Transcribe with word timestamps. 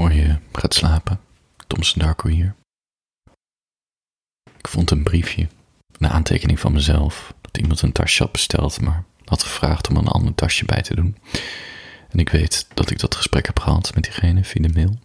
voor 0.00 0.12
je 0.12 0.38
gaat 0.52 0.74
slapen. 0.74 1.20
Thomas 1.66 1.92
Darko 1.92 2.28
hier. 2.28 2.54
Ik 4.58 4.68
vond 4.68 4.90
een 4.90 5.02
briefje, 5.02 5.48
een 5.98 6.08
aantekening 6.08 6.60
van 6.60 6.72
mezelf, 6.72 7.34
dat 7.40 7.58
iemand 7.58 7.82
een 7.82 7.92
tasje 7.92 8.22
had 8.22 8.32
besteld, 8.32 8.80
maar 8.80 9.04
had 9.24 9.42
gevraagd 9.42 9.88
om 9.88 9.96
een 9.96 10.06
ander 10.06 10.34
tasje 10.34 10.64
bij 10.64 10.82
te 10.82 10.94
doen. 10.94 11.16
En 12.08 12.18
ik 12.18 12.28
weet 12.28 12.68
dat 12.74 12.90
ik 12.90 12.98
dat 12.98 13.14
gesprek 13.14 13.46
heb 13.46 13.58
gehad 13.58 13.94
met 13.94 14.04
diegene 14.04 14.44
via 14.44 14.62
de 14.62 14.72
mail. 14.72 14.98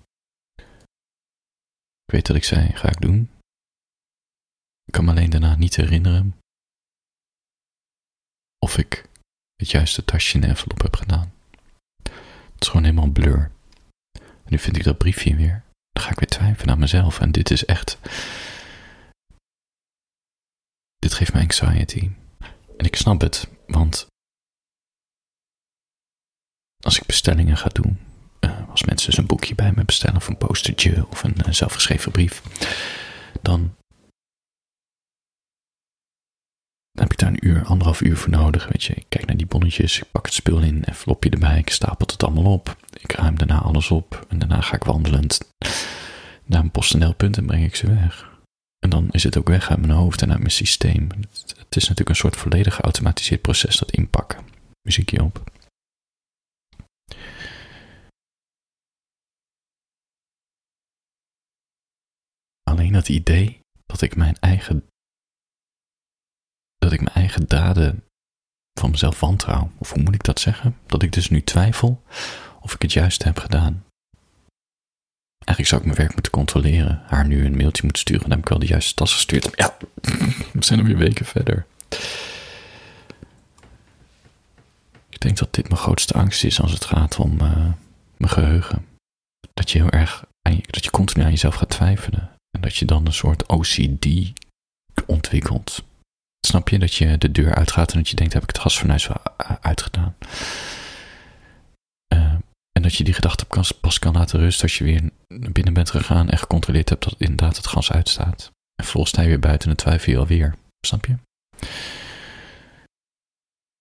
Ik 2.05 2.13
weet 2.13 2.25
dat 2.25 2.35
ik 2.35 2.43
zei, 2.43 2.71
ga 2.73 2.87
ik 2.87 3.01
doen. 3.01 3.29
Ik 4.85 4.93
kan 4.93 5.05
me 5.05 5.11
alleen 5.11 5.29
daarna 5.29 5.55
niet 5.55 5.75
herinneren 5.75 6.35
of 8.59 8.77
ik 8.77 9.09
het 9.55 9.71
juiste 9.71 10.05
tasje 10.05 10.35
in 10.35 10.41
de 10.41 10.47
envelop 10.47 10.81
heb 10.81 10.95
gedaan. 10.95 11.33
Het 12.03 12.63
is 12.63 12.67
gewoon 12.67 12.83
helemaal 12.83 13.11
blur. 13.11 13.53
Nu 14.45 14.59
vind 14.59 14.77
ik 14.77 14.83
dat 14.83 14.97
briefje 14.97 15.35
weer. 15.35 15.63
Dan 15.91 16.03
ga 16.03 16.09
ik 16.11 16.19
weer 16.19 16.29
twijfelen 16.29 16.73
aan 16.73 16.79
mezelf. 16.79 17.19
En 17.19 17.31
dit 17.31 17.51
is 17.51 17.65
echt. 17.65 17.97
Dit 20.97 21.13
geeft 21.13 21.33
me 21.33 21.39
anxiety. 21.39 22.09
En 22.77 22.85
ik 22.85 22.95
snap 22.95 23.21
het, 23.21 23.47
want. 23.67 24.07
Als 26.83 26.97
ik 26.97 27.05
bestellingen 27.05 27.57
ga 27.57 27.69
doen, 27.69 27.99
uh, 28.39 28.69
als 28.69 28.83
mensen 28.83 29.09
dus 29.09 29.17
een 29.17 29.25
boekje 29.25 29.55
bij 29.55 29.71
me 29.71 29.85
bestellen, 29.85 30.15
of 30.15 30.27
een 30.27 30.37
postertje, 30.37 31.07
of 31.09 31.23
een 31.23 31.35
uh, 31.45 31.53
zelfgeschreven 31.53 32.11
brief, 32.11 32.41
dan 33.41 33.75
Dan 36.95 37.03
heb 37.03 37.11
ik 37.11 37.19
daar 37.19 37.29
een 37.29 37.47
uur, 37.47 37.63
anderhalf 37.65 38.01
uur 38.01 38.17
voor 38.17 38.29
nodig. 38.29 38.67
Weet 38.67 38.83
je, 38.83 38.93
ik 38.93 39.05
kijk 39.09 39.25
naar 39.25 39.37
die 39.37 39.45
bonnetjes, 39.45 39.99
ik 39.99 40.11
pak 40.11 40.25
het 40.25 40.33
spul 40.33 40.59
in, 40.59 40.85
en 40.85 40.95
flopje 40.95 41.29
erbij, 41.29 41.57
ik 41.57 41.69
stapel 41.69 42.07
het 42.07 42.23
allemaal 42.23 42.53
op. 42.53 42.77
Ik 42.99 43.11
ruim 43.11 43.37
daarna 43.37 43.61
alles 43.61 43.91
op 43.91 44.25
en 44.29 44.39
daarna 44.39 44.61
ga 44.61 44.75
ik 44.75 44.83
wandelend 44.83 45.39
naar 46.45 46.61
een 46.61 46.71
PostNL-punt 46.71 47.37
en 47.37 47.45
breng 47.45 47.63
ik 47.63 47.75
ze 47.75 47.87
weg. 47.87 48.33
En 48.79 48.89
dan 48.89 49.09
is 49.11 49.23
het 49.23 49.37
ook 49.37 49.47
weg 49.47 49.69
uit 49.69 49.79
mijn 49.79 49.91
hoofd 49.91 50.21
en 50.21 50.29
uit 50.29 50.39
mijn 50.39 50.51
systeem. 50.51 51.09
Het, 51.29 51.75
is 51.75 51.81
natuurlijk 51.81 52.09
een 52.09 52.15
soort 52.15 52.35
volledig 52.35 52.75
geautomatiseerd 52.75 53.41
proces, 53.41 53.77
dat 53.77 53.91
inpakken. 53.91 54.39
Muziekje 54.81 55.23
op. 55.23 55.51
Alleen 62.63 62.91
dat 62.91 63.09
idee 63.09 63.59
dat 63.85 64.01
ik 64.01 64.15
mijn 64.15 64.35
eigen 64.39 64.87
dat 66.85 66.93
ik 66.93 67.01
mijn 67.01 67.15
eigen 67.15 67.47
daden 67.47 68.03
van 68.79 68.91
mezelf 68.91 69.19
wantrouw. 69.19 69.71
Of 69.77 69.91
hoe 69.91 70.03
moet 70.03 70.15
ik 70.15 70.23
dat 70.23 70.39
zeggen? 70.39 70.77
Dat 70.85 71.03
ik 71.03 71.11
dus 71.11 71.29
nu 71.29 71.43
twijfel 71.43 72.03
of 72.61 72.73
ik 72.73 72.81
het 72.81 72.93
juist 72.93 73.23
heb 73.23 73.39
gedaan. 73.39 73.83
Eigenlijk 75.45 75.67
zou 75.67 75.81
ik 75.81 75.87
mijn 75.87 75.97
werk 75.97 76.13
moeten 76.13 76.31
controleren. 76.31 77.01
Haar 77.05 77.27
nu 77.27 77.45
een 77.45 77.57
mailtje 77.57 77.83
moeten 77.83 78.01
sturen. 78.01 78.21
Dan 78.21 78.31
heb 78.31 78.39
ik 78.39 78.49
wel 78.49 78.59
de 78.59 78.65
juiste 78.65 78.93
tas 78.93 79.13
gestuurd. 79.13 79.49
Ja, 79.55 79.77
we 80.53 80.65
zijn 80.65 80.79
er 80.79 80.85
weer 80.85 80.97
weken 80.97 81.25
verder. 81.25 81.65
Ik 85.09 85.19
denk 85.21 85.37
dat 85.37 85.53
dit 85.53 85.67
mijn 85.67 85.79
grootste 85.79 86.13
angst 86.13 86.43
is 86.43 86.61
als 86.61 86.71
het 86.71 86.85
gaat 86.85 87.19
om 87.19 87.41
uh, 87.41 87.73
mijn 88.17 88.31
geheugen. 88.31 88.85
Dat 89.53 89.71
je 89.71 89.79
heel 89.79 89.89
erg, 89.89 90.25
dat 90.69 90.83
je 90.83 90.91
continu 90.91 91.23
aan 91.23 91.29
jezelf 91.29 91.55
gaat 91.55 91.69
twijfelen. 91.69 92.31
En 92.51 92.61
dat 92.61 92.75
je 92.75 92.85
dan 92.85 93.05
een 93.05 93.13
soort 93.13 93.45
OCD 93.45 94.07
ontwikkelt. 95.05 95.83
Snap 96.45 96.69
je 96.69 96.79
dat 96.79 96.93
je 96.93 97.17
de 97.17 97.31
deur 97.31 97.55
uitgaat 97.55 97.91
en 97.91 97.97
dat 97.97 98.09
je 98.09 98.15
denkt: 98.15 98.33
heb 98.33 98.41
ik 98.41 98.47
het 98.47 98.59
gasfornuis 98.59 99.07
wel 99.07 99.21
uitgedaan? 99.61 100.15
Uh, 102.13 102.33
en 102.71 102.81
dat 102.81 102.95
je 102.95 103.03
die 103.03 103.13
gedachte 103.13 103.45
pas 103.81 103.99
kan 103.99 104.13
laten 104.13 104.39
rusten 104.39 104.63
als 104.63 104.77
je 104.77 104.83
weer 104.83 105.09
naar 105.27 105.51
binnen 105.51 105.73
bent 105.73 105.89
gegaan 105.89 106.29
en 106.29 106.37
gecontroleerd 106.37 106.89
hebt 106.89 107.03
dat 107.03 107.15
inderdaad 107.17 107.57
het 107.57 107.67
gas 107.67 107.91
uitstaat. 107.91 108.51
En 108.75 108.83
vervolgens 108.83 109.13
sta 109.13 109.21
je 109.21 109.27
weer 109.27 109.39
buiten 109.39 109.69
en 109.69 109.75
twijfel 109.75 110.11
je 110.11 110.17
alweer. 110.17 110.55
Snap 110.87 111.05
je? 111.05 111.15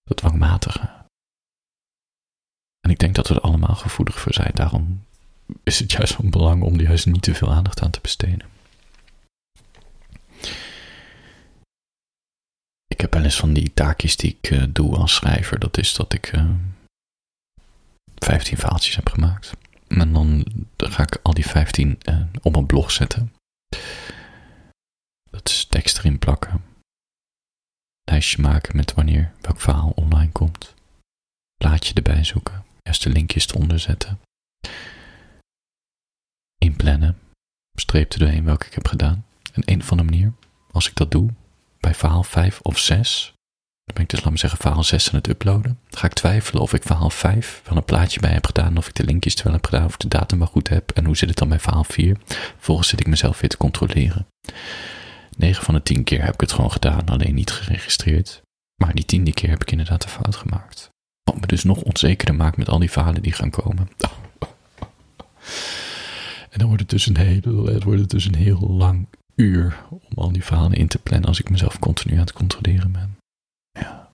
Dat 0.02 0.16
dwangmatige. 0.16 0.90
En 2.80 2.90
ik 2.90 2.98
denk 2.98 3.14
dat 3.14 3.28
we 3.28 3.34
er 3.34 3.40
allemaal 3.40 3.74
gevoelig 3.74 4.20
voor 4.20 4.32
zijn. 4.32 4.50
Daarom 4.54 5.04
is 5.62 5.78
het 5.78 5.92
juist 5.92 6.14
van 6.14 6.30
belang 6.30 6.62
om 6.62 6.74
er 6.74 6.82
juist 6.82 7.06
niet 7.06 7.22
te 7.22 7.34
veel 7.34 7.52
aandacht 7.52 7.82
aan 7.82 7.90
te 7.90 8.00
besteden. 8.00 8.53
Ik 12.94 13.00
heb 13.00 13.14
wel 13.14 13.22
eens 13.22 13.38
van 13.38 13.52
die 13.52 13.74
taakjes 13.74 14.16
die 14.16 14.38
ik 14.40 14.50
uh, 14.50 14.64
doe 14.68 14.96
als 14.96 15.14
schrijver. 15.14 15.58
Dat 15.58 15.78
is 15.78 15.94
dat 15.94 16.12
ik 16.12 16.32
uh, 16.32 16.40
eh, 16.40 16.50
15 18.14 18.56
vaaltjes 18.56 18.96
heb 18.96 19.08
gemaakt. 19.08 19.52
En 19.88 20.12
dan, 20.12 20.44
ga 20.76 21.02
ik 21.02 21.18
al 21.22 21.34
die 21.34 21.46
15 21.46 21.88
uh, 21.88 22.14
eh, 22.14 22.26
op 22.42 22.56
een 22.56 22.66
blog 22.66 22.90
zetten. 22.90 23.32
Dat 25.30 25.48
is 25.48 25.64
tekst 25.64 25.98
erin 25.98 26.18
plakken. 26.18 26.64
Lijstje 28.04 28.42
maken 28.42 28.76
met 28.76 28.94
wanneer 28.94 29.32
welk 29.40 29.60
verhaal 29.60 29.92
online 29.94 30.32
komt. 30.32 30.74
Plaatje 31.54 31.94
erbij 31.94 32.24
zoeken. 32.24 32.64
Eerst 32.82 33.02
de 33.02 33.10
linkjes 33.10 33.48
eronder 33.48 33.78
zetten. 33.78 34.20
Inplannen. 36.58 37.18
Streep 37.78 38.12
er 38.12 38.18
doorheen 38.18 38.44
welke 38.44 38.66
ik 38.66 38.74
heb 38.74 38.86
gedaan. 38.88 39.26
En 39.52 39.62
een 39.64 39.80
of 39.80 39.90
andere 39.90 40.10
manier, 40.10 40.32
als 40.70 40.88
ik 40.88 40.94
dat 40.94 41.10
doe, 41.10 41.30
bij 41.84 41.94
verhaal 41.94 42.22
5 42.22 42.60
of 42.62 42.78
6, 42.78 43.32
dan 43.84 43.94
ben 43.94 44.02
ik 44.02 44.10
dus, 44.10 44.22
laat 44.22 44.32
me 44.32 44.38
zeggen, 44.38 44.58
verhaal 44.58 44.84
6 44.84 45.08
aan 45.08 45.14
het 45.14 45.28
uploaden. 45.28 45.78
Ga 45.90 46.06
ik 46.06 46.12
twijfelen 46.12 46.62
of 46.62 46.72
ik 46.72 46.82
verhaal 46.82 47.10
5 47.10 47.62
wel 47.64 47.76
een 47.76 47.84
plaatje 47.84 48.20
bij 48.20 48.30
heb 48.30 48.46
gedaan, 48.46 48.76
of 48.76 48.88
ik 48.88 48.94
de 48.94 49.04
linkjes 49.04 49.42
wel 49.42 49.52
heb 49.52 49.64
gedaan, 49.64 49.84
of 49.84 49.96
de 49.96 50.08
datum 50.08 50.38
wel 50.38 50.46
goed 50.46 50.68
heb. 50.68 50.90
En 50.90 51.04
hoe 51.04 51.16
zit 51.16 51.28
het 51.28 51.38
dan 51.38 51.48
bij 51.48 51.60
verhaal 51.60 51.84
4? 51.84 52.16
Vervolgens 52.26 52.88
zit 52.88 53.00
ik 53.00 53.06
mezelf 53.06 53.40
weer 53.40 53.50
te 53.50 53.56
controleren. 53.56 54.26
9 55.36 55.64
van 55.64 55.74
de 55.74 55.82
10 55.82 56.04
keer 56.04 56.24
heb 56.24 56.34
ik 56.34 56.40
het 56.40 56.52
gewoon 56.52 56.72
gedaan, 56.72 57.08
alleen 57.08 57.34
niet 57.34 57.50
geregistreerd. 57.50 58.42
Maar 58.82 58.94
die 58.94 59.04
tiende 59.04 59.32
keer 59.32 59.50
heb 59.50 59.62
ik 59.62 59.70
inderdaad 59.70 60.04
een 60.04 60.10
fout 60.10 60.36
gemaakt. 60.36 60.90
Wat 61.22 61.40
me 61.40 61.46
dus 61.46 61.64
nog 61.64 61.82
onzekerder 61.82 62.34
maakt 62.34 62.56
met 62.56 62.68
al 62.68 62.78
die 62.78 62.90
verhalen 62.90 63.22
die 63.22 63.32
gaan 63.32 63.50
komen. 63.50 63.88
En 66.50 66.60
dan 66.60 66.68
wordt 66.68 66.82
het 66.82 66.90
dus 66.90 67.06
een 67.06 67.16
het 67.74 67.82
wordt 67.82 68.10
dus 68.10 68.24
een 68.24 68.34
heel 68.34 68.60
lang 68.60 69.08
uur 69.36 69.84
om 69.90 70.00
al 70.14 70.32
die 70.32 70.44
verhalen 70.44 70.78
in 70.78 70.88
te 70.88 70.98
plannen 70.98 71.28
als 71.28 71.40
ik 71.40 71.50
mezelf 71.50 71.78
continu 71.78 72.12
aan 72.12 72.18
het 72.18 72.32
controleren 72.32 72.92
ben. 72.92 73.16
Ja. 73.70 74.10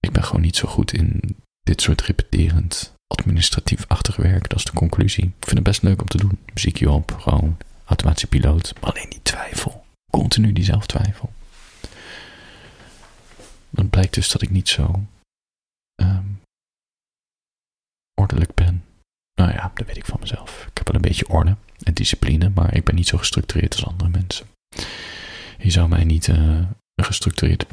Ik 0.00 0.12
ben 0.12 0.24
gewoon 0.24 0.42
niet 0.42 0.56
zo 0.56 0.68
goed 0.68 0.92
in 0.92 1.36
dit 1.60 1.80
soort 1.80 2.00
repeterend 2.00 2.92
administratief-achtig 3.06 4.16
werk. 4.16 4.48
Dat 4.48 4.58
is 4.58 4.64
de 4.64 4.72
conclusie. 4.72 5.24
Ik 5.24 5.44
vind 5.44 5.54
het 5.54 5.62
best 5.62 5.82
leuk 5.82 6.02
om 6.02 6.08
te 6.08 6.18
doen. 6.18 6.38
Muziekje 6.52 6.90
op, 6.90 7.12
gewoon 7.12 7.56
automatische 7.84 8.26
piloot. 8.26 8.80
Maar 8.80 8.90
alleen 8.90 9.10
die 9.10 9.22
twijfel. 9.22 9.84
Continu 10.10 10.52
die 10.52 10.64
zelftwijfel. 10.64 11.32
Dan 13.70 13.90
blijkt 13.90 14.14
dus 14.14 14.30
dat 14.30 14.42
ik 14.42 14.50
niet 14.50 14.68
zo 14.68 15.04
um, 16.02 16.40
ordelijk 18.14 18.54
ben. 18.54 18.84
Nou 19.34 19.52
ja, 19.52 19.70
dat 19.74 19.86
weet 19.86 19.96
ik 19.96 20.06
van 20.06 20.20
mezelf. 20.20 20.66
Ik 20.66 20.76
heb 20.76 20.86
wel 20.86 20.96
een 20.96 21.08
beetje 21.08 21.28
orde 21.28 21.56
en 21.82 21.94
discipline, 21.94 22.50
maar 22.54 22.74
ik 22.74 22.84
ben 22.84 22.94
niet 22.94 23.08
zo 23.08 23.18
gestructureerd 23.18 23.74
als 23.74 23.86
andere 23.86 24.10
mensen. 24.10 24.46
Je 25.58 25.70
zou 25.70 25.88
mij 25.88 26.04
niet 26.04 26.26
uh, 26.26 26.60
gestructureerd. 26.96 27.66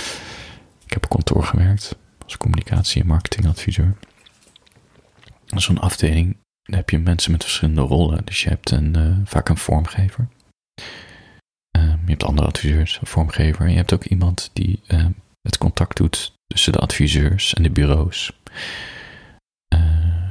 ik 0.86 0.92
heb 0.92 1.04
op 1.04 1.10
kantoor 1.10 1.44
gewerkt 1.44 1.96
als 2.24 2.36
communicatie- 2.36 3.00
en 3.00 3.06
marketingadviseur. 3.06 3.96
Zo'n 5.46 5.78
afdeling, 5.78 6.36
heb 6.62 6.90
je 6.90 6.98
mensen 6.98 7.32
met 7.32 7.42
verschillende 7.42 7.80
rollen. 7.80 8.24
Dus 8.24 8.42
je 8.42 8.48
hebt 8.48 8.70
een, 8.70 8.96
uh, 8.98 9.16
vaak 9.24 9.48
een 9.48 9.56
vormgever. 9.56 10.28
Uh, 11.76 11.82
je 11.82 12.10
hebt 12.10 12.24
andere 12.24 12.46
adviseurs, 12.48 12.98
een 13.00 13.06
vormgever. 13.06 13.64
En 13.64 13.70
je 13.70 13.76
hebt 13.76 13.92
ook 13.92 14.04
iemand 14.04 14.50
die 14.52 14.80
uh, 14.88 15.06
het 15.40 15.58
contact 15.58 15.96
doet 15.96 16.32
tussen 16.46 16.72
de 16.72 16.78
adviseurs 16.78 17.54
en 17.54 17.62
de 17.62 17.70
bureaus. 17.70 18.32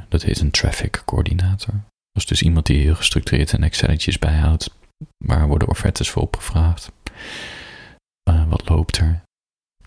dat 0.08 0.22
heet 0.22 0.40
een 0.40 0.50
traffic 0.50 1.02
coördinator. 1.04 1.74
Dat 2.12 2.22
is 2.22 2.26
dus 2.28 2.42
iemand 2.42 2.66
die 2.66 2.80
heel 2.80 2.94
gestructureerd 2.94 3.52
en 3.52 3.62
Excelletjes 3.62 4.18
bijhoudt. 4.18 4.70
Waar 5.24 5.46
worden 5.46 5.68
offertes 5.68 6.10
voor 6.10 6.22
opgevraagd? 6.22 6.92
Uh, 8.30 8.48
wat 8.48 8.68
loopt 8.68 8.96
er? 8.96 9.22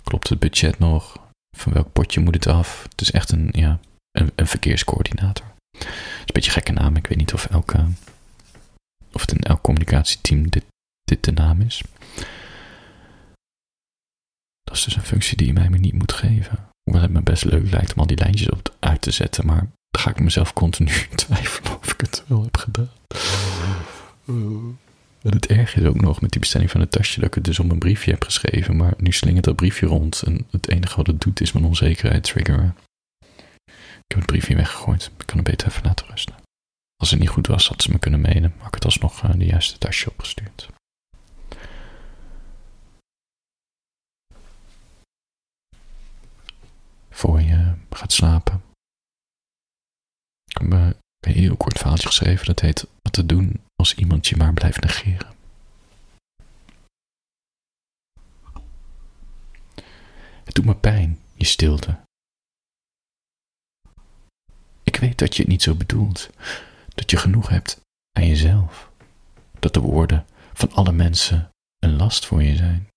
Klopt 0.03 0.29
het 0.29 0.39
budget 0.39 0.79
nog? 0.79 1.23
Van 1.57 1.73
welk 1.73 1.93
potje 1.93 2.19
moet 2.19 2.33
het 2.33 2.47
af? 2.47 2.83
Het 2.89 3.01
is 3.01 3.11
echt 3.11 3.31
een, 3.31 3.49
ja, 3.51 3.79
een, 4.11 4.47
verkeerscoördinator. 4.47 5.45
Het 5.71 5.87
is 5.87 6.19
een 6.19 6.33
beetje 6.33 6.49
een 6.49 6.55
gekke 6.55 6.71
naam. 6.71 6.95
Ik 6.95 7.07
weet 7.07 7.17
niet 7.17 7.33
of, 7.33 7.45
elke, 7.45 7.85
of 9.11 9.21
het 9.21 9.31
in 9.31 9.39
elk 9.41 9.61
communicatieteam 9.61 10.49
dit, 10.49 10.65
dit 11.03 11.23
de 11.23 11.31
naam 11.31 11.61
is. 11.61 11.81
Dat 14.63 14.75
is 14.75 14.83
dus 14.83 14.95
een 14.95 15.01
functie 15.01 15.37
die 15.37 15.47
je 15.47 15.53
mij 15.53 15.67
niet 15.67 15.93
moet 15.93 16.13
geven. 16.13 16.67
Hoewel 16.83 17.01
het 17.01 17.11
me 17.11 17.21
best 17.21 17.45
leuk 17.45 17.71
lijkt 17.71 17.93
om 17.93 17.99
al 17.99 18.07
die 18.07 18.17
lijntjes 18.17 18.49
op 18.49 18.75
uit 18.79 19.01
te 19.01 19.11
zetten. 19.11 19.45
Maar 19.45 19.67
dan 19.89 20.01
ga 20.01 20.09
ik 20.09 20.19
mezelf 20.19 20.53
continu 20.53 20.91
twijfelen 21.15 21.71
ik 21.95 22.01
het 22.01 22.23
wel 22.27 22.43
heb 22.43 22.57
gedaan. 22.57 22.89
En 25.21 25.31
het 25.31 25.45
erg 25.45 25.75
is 25.75 25.85
ook 25.85 26.01
nog 26.01 26.21
met 26.21 26.31
die 26.31 26.39
bestelling 26.39 26.71
van 26.71 26.81
het 26.81 26.91
tasje 26.91 27.19
dat 27.19 27.27
ik 27.27 27.35
het 27.35 27.43
dus 27.43 27.59
op 27.59 27.71
een 27.71 27.79
briefje 27.79 28.11
heb 28.11 28.23
geschreven. 28.23 28.75
Maar 28.75 28.93
nu 28.97 29.11
slingert 29.11 29.45
dat 29.45 29.55
briefje 29.55 29.85
rond 29.85 30.21
en 30.21 30.47
het 30.51 30.69
enige 30.69 30.95
wat 30.95 31.07
het 31.07 31.21
doet 31.21 31.41
is 31.41 31.51
mijn 31.51 31.65
onzekerheid 31.65 32.23
triggeren. 32.23 32.75
Ik 34.07 34.11
heb 34.15 34.17
het 34.17 34.25
briefje 34.25 34.55
weggegooid. 34.55 35.11
Ik 35.17 35.25
kan 35.25 35.37
het 35.37 35.47
beter 35.47 35.81
Als 36.95 37.11
het 37.11 37.19
niet 37.19 37.29
goed 37.29 37.47
was, 37.47 37.67
had 37.67 37.81
ze 37.81 37.91
me 37.91 37.99
kunnen 37.99 38.21
mailen. 38.21 38.53
Had 38.57 38.67
ik 38.67 38.73
het 38.73 38.85
alsnog 38.85 39.23
uh, 39.23 39.31
de 39.37 39.45
juiste 39.45 39.77
tasje 39.77 40.09
opgestuurd. 40.09 40.69
Voor 47.09 47.41
je 47.41 47.73
gaat 47.89 48.13
slapen. 48.13 48.63
Ik 50.45 50.57
heb 50.57 50.71
een 50.71 50.95
heel 51.19 51.55
kort 51.55 51.74
verhaaltje 51.95 52.07
geschreven. 52.07 52.45
Dat 52.45 52.59
heet 52.59 52.87
Wat 53.01 53.13
te 53.13 53.25
doen 53.25 53.63
als 53.75 53.95
iemand 53.95 54.27
je 54.27 54.35
maar 54.35 54.53
blijft 54.53 54.81
negeren. 54.81 55.33
Het 60.43 60.55
doet 60.55 60.65
me 60.65 60.75
pijn, 60.75 61.19
je 61.33 61.45
stilte. 61.45 62.03
Ik 64.83 64.95
weet 64.95 65.17
dat 65.17 65.35
je 65.35 65.41
het 65.41 65.51
niet 65.51 65.61
zo 65.61 65.75
bedoelt, 65.75 66.29
dat 66.95 67.11
je 67.11 67.17
genoeg 67.17 67.49
hebt 67.49 67.81
aan 68.11 68.27
jezelf, 68.27 68.91
dat 69.59 69.73
de 69.73 69.79
woorden 69.79 70.25
van 70.53 70.71
alle 70.71 70.91
mensen 70.91 71.49
een 71.79 71.95
last 71.95 72.25
voor 72.25 72.43
je 72.43 72.55
zijn, 72.55 72.87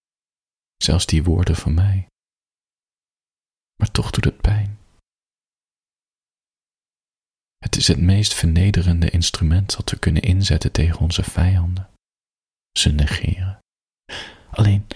zelfs 0.76 1.06
die 1.06 1.24
woorden 1.24 1.56
van 1.56 1.74
mij. 1.74 2.06
Maar 3.76 3.90
toch 3.90 4.10
doet 4.10 4.24
het 4.24 4.40
pijn. 4.40 4.77
Het 7.58 7.76
is 7.76 7.88
het 7.88 8.00
meest 8.00 8.34
vernederende 8.34 9.10
instrument 9.10 9.76
dat 9.76 9.90
we 9.90 9.98
kunnen 9.98 10.22
inzetten 10.22 10.72
tegen 10.72 11.00
onze 11.00 11.22
vijanden. 11.22 11.88
Ze 12.78 12.90
negeren. 12.90 13.58
Alleen, 14.50 14.86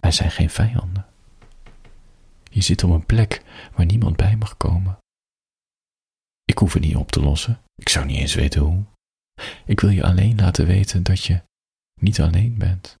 wij 0.00 0.12
zijn 0.12 0.30
geen 0.30 0.50
vijanden. 0.50 1.06
Je 2.50 2.60
zit 2.60 2.84
op 2.84 2.90
een 2.90 3.06
plek 3.06 3.42
waar 3.74 3.86
niemand 3.86 4.16
bij 4.16 4.36
mag 4.36 4.56
komen. 4.56 4.98
Ik 6.44 6.58
hoef 6.58 6.72
het 6.72 6.82
niet 6.82 6.96
op 6.96 7.10
te 7.10 7.20
lossen. 7.20 7.60
Ik 7.74 7.88
zou 7.88 8.06
niet 8.06 8.18
eens 8.18 8.34
weten 8.34 8.60
hoe. 8.60 8.84
Ik 9.64 9.80
wil 9.80 9.90
je 9.90 10.04
alleen 10.04 10.36
laten 10.36 10.66
weten 10.66 11.02
dat 11.02 11.24
je 11.24 11.42
niet 12.00 12.20
alleen 12.20 12.58
bent. 12.58 12.96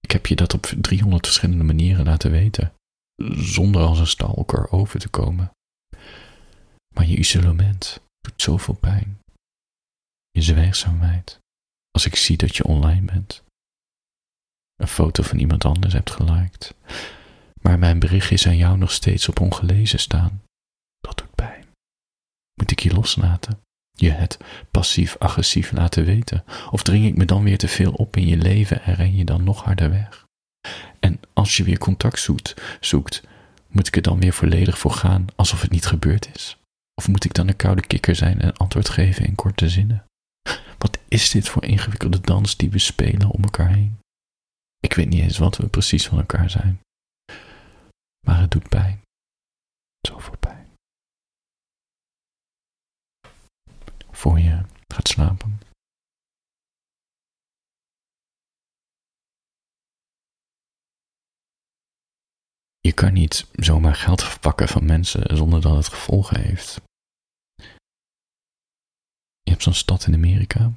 Ik 0.00 0.10
heb 0.10 0.26
je 0.26 0.36
dat 0.36 0.54
op 0.54 0.66
300 0.66 1.26
verschillende 1.26 1.64
manieren 1.64 2.04
laten 2.04 2.30
weten, 2.30 2.72
zonder 3.34 3.82
als 3.82 3.98
een 3.98 4.06
stalker 4.06 4.70
over 4.70 5.00
te 5.00 5.08
komen. 5.08 5.50
Maar 6.94 7.06
je 7.06 7.16
isolement 7.16 8.00
doet 8.20 8.42
zoveel 8.42 8.74
pijn. 8.74 9.18
Je 10.30 10.42
zwijgzaamheid, 10.42 11.38
als 11.90 12.06
ik 12.06 12.16
zie 12.16 12.36
dat 12.36 12.56
je 12.56 12.64
online 12.64 13.12
bent. 13.12 13.42
Een 14.76 14.88
foto 14.88 15.22
van 15.22 15.38
iemand 15.38 15.64
anders 15.64 15.92
hebt 15.92 16.10
geliked, 16.10 16.74
maar 17.62 17.78
mijn 17.78 17.98
berichtjes 17.98 18.46
aan 18.46 18.56
jou 18.56 18.78
nog 18.78 18.92
steeds 18.92 19.28
op 19.28 19.40
ongelezen 19.40 19.98
staan. 19.98 20.42
Dat 21.00 21.18
doet 21.18 21.34
pijn. 21.34 21.64
Moet 22.54 22.70
ik 22.70 22.80
je 22.80 22.94
loslaten? 22.94 23.60
Je 23.90 24.10
het 24.10 24.38
passief-agressief 24.70 25.72
laten 25.72 26.04
weten? 26.04 26.44
Of 26.70 26.82
dring 26.82 27.06
ik 27.06 27.16
me 27.16 27.24
dan 27.24 27.42
weer 27.42 27.58
te 27.58 27.68
veel 27.68 27.92
op 27.92 28.16
in 28.16 28.26
je 28.26 28.36
leven 28.36 28.82
en 28.82 28.94
ren 28.94 29.16
je 29.16 29.24
dan 29.24 29.44
nog 29.44 29.64
harder 29.64 29.90
weg? 29.90 30.26
En 31.00 31.20
als 31.32 31.56
je 31.56 31.64
weer 31.64 31.78
contact 31.78 32.18
zoekt, 32.20 32.78
zoekt, 32.80 33.22
moet 33.68 33.86
ik 33.86 33.96
er 33.96 34.02
dan 34.02 34.20
weer 34.20 34.32
volledig 34.32 34.78
voor 34.78 34.90
gaan 34.90 35.26
alsof 35.36 35.60
het 35.60 35.70
niet 35.70 35.86
gebeurd 35.86 36.34
is? 36.34 36.56
Of 36.94 37.08
moet 37.08 37.24
ik 37.24 37.34
dan 37.34 37.48
een 37.48 37.56
koude 37.56 37.86
kikker 37.86 38.14
zijn 38.14 38.40
en 38.40 38.56
antwoord 38.56 38.88
geven 38.88 39.24
in 39.24 39.34
korte 39.34 39.68
zinnen? 39.68 40.04
Wat 40.78 40.98
is 41.08 41.30
dit 41.30 41.48
voor 41.48 41.64
ingewikkelde 41.64 42.20
dans 42.20 42.56
die 42.56 42.70
we 42.70 42.78
spelen 42.78 43.30
om 43.30 43.42
elkaar 43.42 43.68
heen? 43.68 43.98
Ik 44.78 44.94
weet 44.94 45.08
niet 45.08 45.20
eens 45.20 45.38
wat 45.38 45.56
we 45.56 45.68
precies 45.68 46.06
van 46.06 46.18
elkaar 46.18 46.50
zijn. 46.50 46.80
Maar 48.26 48.40
het 48.40 48.50
doet 48.50 48.68
pijn. 48.68 49.00
Zoveel 50.08 50.36
pijn. 50.36 50.68
Voor 54.10 54.38
je 54.38 54.62
gaat 54.88 55.08
slapen. 55.08 55.60
Je 62.82 62.92
kan 62.92 63.12
niet 63.12 63.46
zomaar 63.52 63.94
geld 63.94 64.22
verpakken 64.22 64.68
van 64.68 64.84
mensen 64.84 65.36
zonder 65.36 65.60
dat 65.60 65.76
het 65.76 65.88
gevolgen 65.88 66.40
heeft. 66.40 66.80
Je 69.42 69.50
hebt 69.50 69.62
zo'n 69.62 69.74
stad 69.74 70.06
in 70.06 70.14
Amerika, 70.14 70.72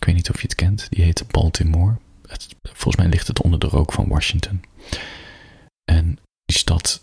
ik 0.00 0.04
weet 0.04 0.14
niet 0.14 0.30
of 0.30 0.40
je 0.40 0.46
het 0.46 0.54
kent, 0.54 0.90
die 0.90 1.04
heet 1.04 1.28
Baltimore. 1.28 1.96
Het, 2.26 2.56
volgens 2.62 2.96
mij 2.96 3.08
ligt 3.08 3.26
het 3.26 3.42
onder 3.42 3.58
de 3.58 3.66
rook 3.66 3.92
van 3.92 4.08
Washington. 4.08 4.62
En 5.84 6.18
die 6.44 6.56
stad, 6.56 7.02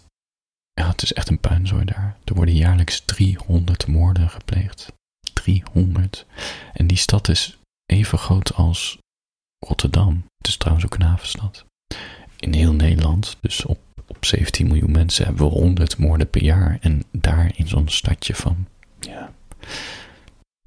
ja, 0.74 0.88
het 0.88 1.02
is 1.02 1.14
echt 1.14 1.30
een 1.30 1.40
puinzooi 1.40 1.86
daar. 1.86 2.18
Er 2.24 2.34
worden 2.34 2.56
jaarlijks 2.56 3.02
300 3.06 3.88
moorden 3.88 4.30
gepleegd. 4.30 4.92
300. 5.34 6.26
En 6.74 6.88
die 6.88 6.98
stad 6.98 7.28
is 7.28 7.58
even 7.86 8.18
groot 8.18 8.54
als 8.54 8.98
Rotterdam. 9.66 10.26
Het 10.38 10.48
is 10.48 10.58
trouwens 10.58 10.86
ook 10.86 10.96
een 10.96 11.02
havenstad. 11.02 11.66
In 12.38 12.54
heel 12.54 12.74
Nederland, 12.74 13.38
dus 13.42 13.66
op, 13.66 13.80
op 14.08 14.26
17 14.26 14.68
miljoen 14.68 14.92
mensen, 14.92 15.26
hebben 15.26 15.48
we 15.48 15.54
100 15.54 15.98
moorden 15.98 16.30
per 16.30 16.44
jaar. 16.44 16.78
En 16.82 17.04
daar 17.12 17.52
in 17.56 17.68
zo'n 17.68 17.90
stadje 17.90 18.36
van, 18.36 18.68
ja, 19.00 19.34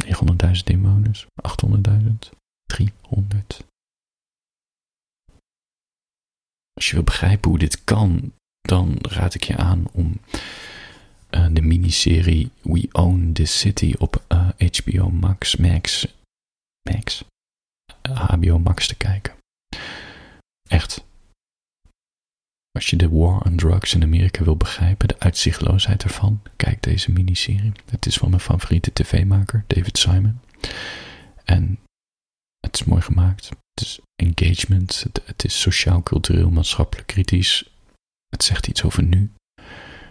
900.000 0.04 0.64
inwoners, 0.64 1.26
800.000, 1.26 2.30
300. 2.66 3.64
Als 6.72 6.88
je 6.88 6.94
wil 6.94 7.04
begrijpen 7.04 7.50
hoe 7.50 7.58
dit 7.58 7.84
kan, 7.84 8.32
dan 8.60 8.96
raad 9.00 9.34
ik 9.34 9.44
je 9.44 9.56
aan 9.56 9.84
om 9.92 10.20
uh, 11.30 11.46
de 11.50 11.62
miniserie 11.62 12.50
We 12.62 12.88
Own 12.92 13.32
the 13.32 13.44
City 13.44 13.94
op 13.98 14.24
uh, 14.28 14.48
eh, 14.56 14.68
HBO 14.72 15.10
Max, 15.10 15.56
Max, 15.56 16.06
Max, 16.90 17.24
HBO 18.08 18.58
Max 18.58 18.86
te 18.86 18.94
kijken. 18.94 19.34
Echt. 20.68 21.04
Als 22.80 22.90
je 22.90 22.96
de 22.96 23.08
war 23.08 23.40
on 23.42 23.56
drugs 23.56 23.94
in 23.94 24.02
Amerika 24.02 24.44
wil 24.44 24.56
begrijpen, 24.56 25.08
de 25.08 25.18
uitzichtloosheid 25.18 26.02
ervan, 26.02 26.42
kijk 26.56 26.82
deze 26.82 27.10
miniserie. 27.12 27.72
Het 27.90 28.06
is 28.06 28.16
van 28.16 28.28
mijn 28.28 28.40
favoriete 28.40 28.92
tv-maker, 28.92 29.64
David 29.66 29.98
Simon. 29.98 30.40
En 31.44 31.78
het 32.60 32.74
is 32.74 32.84
mooi 32.84 33.02
gemaakt. 33.02 33.48
Het 33.48 33.86
is 33.86 34.00
engagement. 34.16 35.04
Het, 35.24 35.44
is 35.44 35.60
sociaal, 35.60 36.02
cultureel, 36.02 36.50
maatschappelijk 36.50 37.06
kritisch. 37.06 37.70
Het 38.28 38.44
zegt 38.44 38.66
iets 38.66 38.84
over 38.84 39.02
nu. 39.02 39.32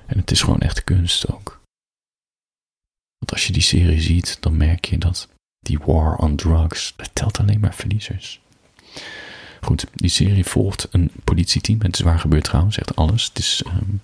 En 0.05 0.17
het 0.17 0.31
is 0.31 0.41
gewoon 0.41 0.61
echt 0.61 0.83
kunst 0.83 1.31
ook. 1.31 1.61
Want 3.17 3.31
als 3.31 3.47
je 3.47 3.53
die 3.53 3.61
serie 3.61 4.01
ziet, 4.01 4.37
dan 4.41 4.57
merk 4.57 4.85
je 4.85 4.97
dat 4.97 5.29
die 5.59 5.79
war 5.79 6.15
on 6.15 6.35
drugs, 6.35 6.93
dat 6.95 7.09
telt 7.13 7.39
alleen 7.39 7.59
maar 7.59 7.75
verliezers. 7.75 8.41
Goed, 9.69 9.85
die 9.93 10.09
serie 10.09 10.45
volgt 10.45 10.87
een 10.91 11.11
politieteam. 11.23 11.81
Het 11.81 11.95
is 11.95 12.01
waar 12.01 12.19
gebeurd 12.19 12.43
trouwens, 12.43 12.77
echt 12.77 12.95
alles. 12.95 13.25
Het 13.25 13.37
is, 13.37 13.63
um, 13.67 14.01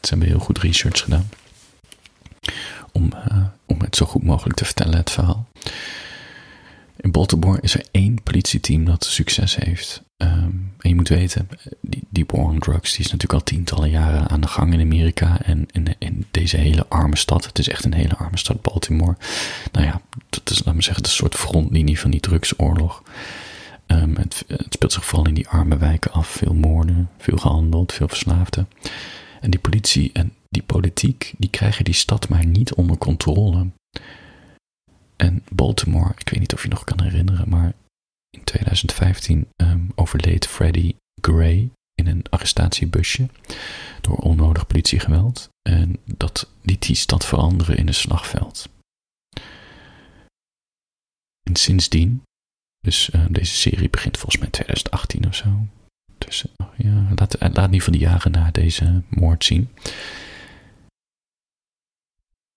ze 0.00 0.08
hebben 0.08 0.28
heel 0.28 0.38
goed 0.38 0.58
research 0.58 1.02
gedaan. 1.02 1.28
Om, 2.92 3.12
uh, 3.30 3.44
om 3.66 3.80
het 3.80 3.96
zo 3.96 4.06
goed 4.06 4.22
mogelijk 4.22 4.56
te 4.56 4.64
vertellen, 4.64 4.96
het 4.96 5.10
verhaal. 5.10 5.48
In 6.96 7.10
Baltimore 7.10 7.60
is 7.60 7.74
er 7.74 7.84
één 7.90 8.22
politieteam 8.22 8.84
dat 8.84 9.04
succes 9.04 9.56
heeft. 9.56 10.02
Um, 10.16 10.72
en 10.78 10.88
je 10.88 10.94
moet 10.94 11.08
weten, 11.08 11.48
die, 11.80 12.02
die 12.08 12.24
war 12.26 12.44
on 12.44 12.58
drugs 12.58 12.90
die 12.90 13.04
is 13.04 13.12
natuurlijk 13.12 13.32
al 13.32 13.42
tientallen 13.42 13.90
jaren 13.90 14.28
aan 14.28 14.40
de 14.40 14.48
gang 14.48 14.72
in 14.72 14.80
Amerika. 14.80 15.42
En 15.42 15.66
in, 15.72 15.94
in 15.98 16.26
deze 16.30 16.56
hele 16.56 16.86
arme 16.88 17.16
stad, 17.16 17.46
het 17.46 17.58
is 17.58 17.68
echt 17.68 17.84
een 17.84 17.94
hele 17.94 18.16
arme 18.16 18.38
stad, 18.38 18.62
Baltimore. 18.62 19.16
Nou 19.72 19.86
ja, 19.86 20.00
dat 20.28 20.50
is, 20.50 20.64
laat 20.64 20.74
me 20.74 20.82
zeggen, 20.82 21.02
de 21.02 21.08
soort 21.08 21.34
frontlinie 21.34 22.00
van 22.00 22.10
die 22.10 22.20
drugsoorlog. 22.20 23.02
Um, 23.86 24.16
het, 24.16 24.44
speelt 24.68 24.92
zich 24.92 25.04
vooral 25.04 25.26
in 25.26 25.34
die 25.34 25.48
arme 25.48 25.76
wijken 25.76 26.12
af. 26.12 26.28
Veel 26.28 26.54
moorden, 26.54 27.10
veel 27.18 27.36
gehandeld, 27.36 27.92
veel 27.92 28.08
verslaafden. 28.08 28.68
En 29.40 29.50
die 29.50 29.60
politie 29.60 30.10
en 30.12 30.32
die 30.48 30.62
politiek, 30.62 31.34
die 31.38 31.50
krijgen 31.50 31.84
die 31.84 31.94
stad 31.94 32.28
maar 32.28 32.46
niet 32.46 32.74
onder 32.74 32.98
controle. 32.98 33.66
En 35.16 35.44
Baltimore, 35.50 36.12
ik 36.18 36.28
weet 36.28 36.40
niet 36.40 36.54
of 36.54 36.62
je 36.62 36.68
nog 36.68 36.84
kan 36.84 37.02
herinneren, 37.02 37.48
maar 37.48 37.72
in 38.30 38.44
2015 38.44 39.48
um, 39.56 39.92
overleed 39.94 40.46
Freddie 40.46 40.96
Gray 41.20 41.70
in 41.94 42.06
een 42.06 42.24
arrestatiebusje 42.30 43.28
door 44.00 44.16
onnodig 44.16 44.66
politiegeweld. 44.66 45.48
En 45.62 45.98
dat 46.04 46.50
liet 46.62 46.82
die 46.82 46.96
stad 46.96 47.26
veranderen 47.26 47.76
in 47.76 47.86
een 47.86 47.94
slagveld. 47.94 48.68
En 51.42 51.56
sindsdien, 51.56 52.22
dus 52.86 53.10
uh, 53.14 53.24
deze 53.28 53.54
serie 53.54 53.90
begint 53.90 54.16
volgens 54.16 54.36
mij 54.36 54.46
in 54.46 54.52
2018 54.52 55.26
of 55.26 55.34
zo. 55.34 55.66
Dus 56.18 56.44
uh, 56.60 56.66
ja, 56.76 57.06
laat, 57.14 57.36
laat 57.54 57.70
niet 57.70 57.82
van 57.82 57.92
die 57.92 58.02
jaren 58.02 58.30
na 58.30 58.50
deze 58.50 59.02
moord 59.08 59.44
zien. 59.44 59.68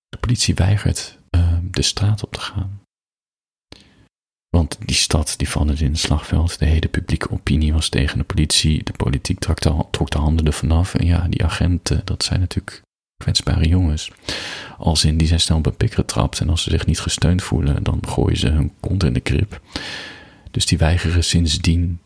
De 0.10 0.18
politie 0.20 0.54
weigert 0.54 1.18
uh, 1.36 1.58
de 1.64 1.82
straat 1.82 2.24
op 2.24 2.32
te 2.32 2.40
gaan. 2.40 2.82
Want 4.50 4.78
die 4.86 4.96
stad 4.96 5.34
die 5.38 5.50
van 5.50 5.68
het 5.68 5.82
in 5.82 5.92
het 5.92 6.00
slagveld, 6.00 6.60
de 6.60 6.66
hele 6.66 6.88
publieke 6.88 7.32
opinie 7.32 7.74
was 7.74 7.90
tegen 7.90 8.18
de 8.18 8.24
politie. 8.24 8.84
De 8.84 8.92
politiek 8.92 9.40
trok 9.40 9.62
de, 9.62 9.86
de 10.06 10.18
handen 10.18 10.46
ervan 10.46 10.72
af. 10.72 10.96
En 10.96 11.06
ja, 11.06 11.28
die 11.28 11.44
agenten, 11.44 12.02
dat 12.04 12.24
zijn 12.24 12.40
natuurlijk 12.40 12.82
kwetsbare 13.24 13.68
jongens. 13.68 14.12
Als 14.78 15.06
in 15.06 15.18
die 15.18 15.28
zijn 15.28 15.40
snel 15.40 15.60
een 15.64 15.76
pik 15.78 15.94
getrapt 15.94 16.40
en 16.40 16.50
als 16.50 16.64
ze 16.64 16.70
zich 16.70 16.86
niet 16.86 17.00
gesteund 17.00 17.44
voelen, 17.44 17.84
dan 17.84 18.00
gooien 18.08 18.38
ze 18.38 18.48
hun 18.48 18.74
kont 18.80 19.04
in 19.04 19.14
de 19.14 19.20
krip. 19.20 19.62
Dus 20.52 20.66
die 20.66 20.78
weigeren 20.78 21.24
sindsdien 21.24 22.00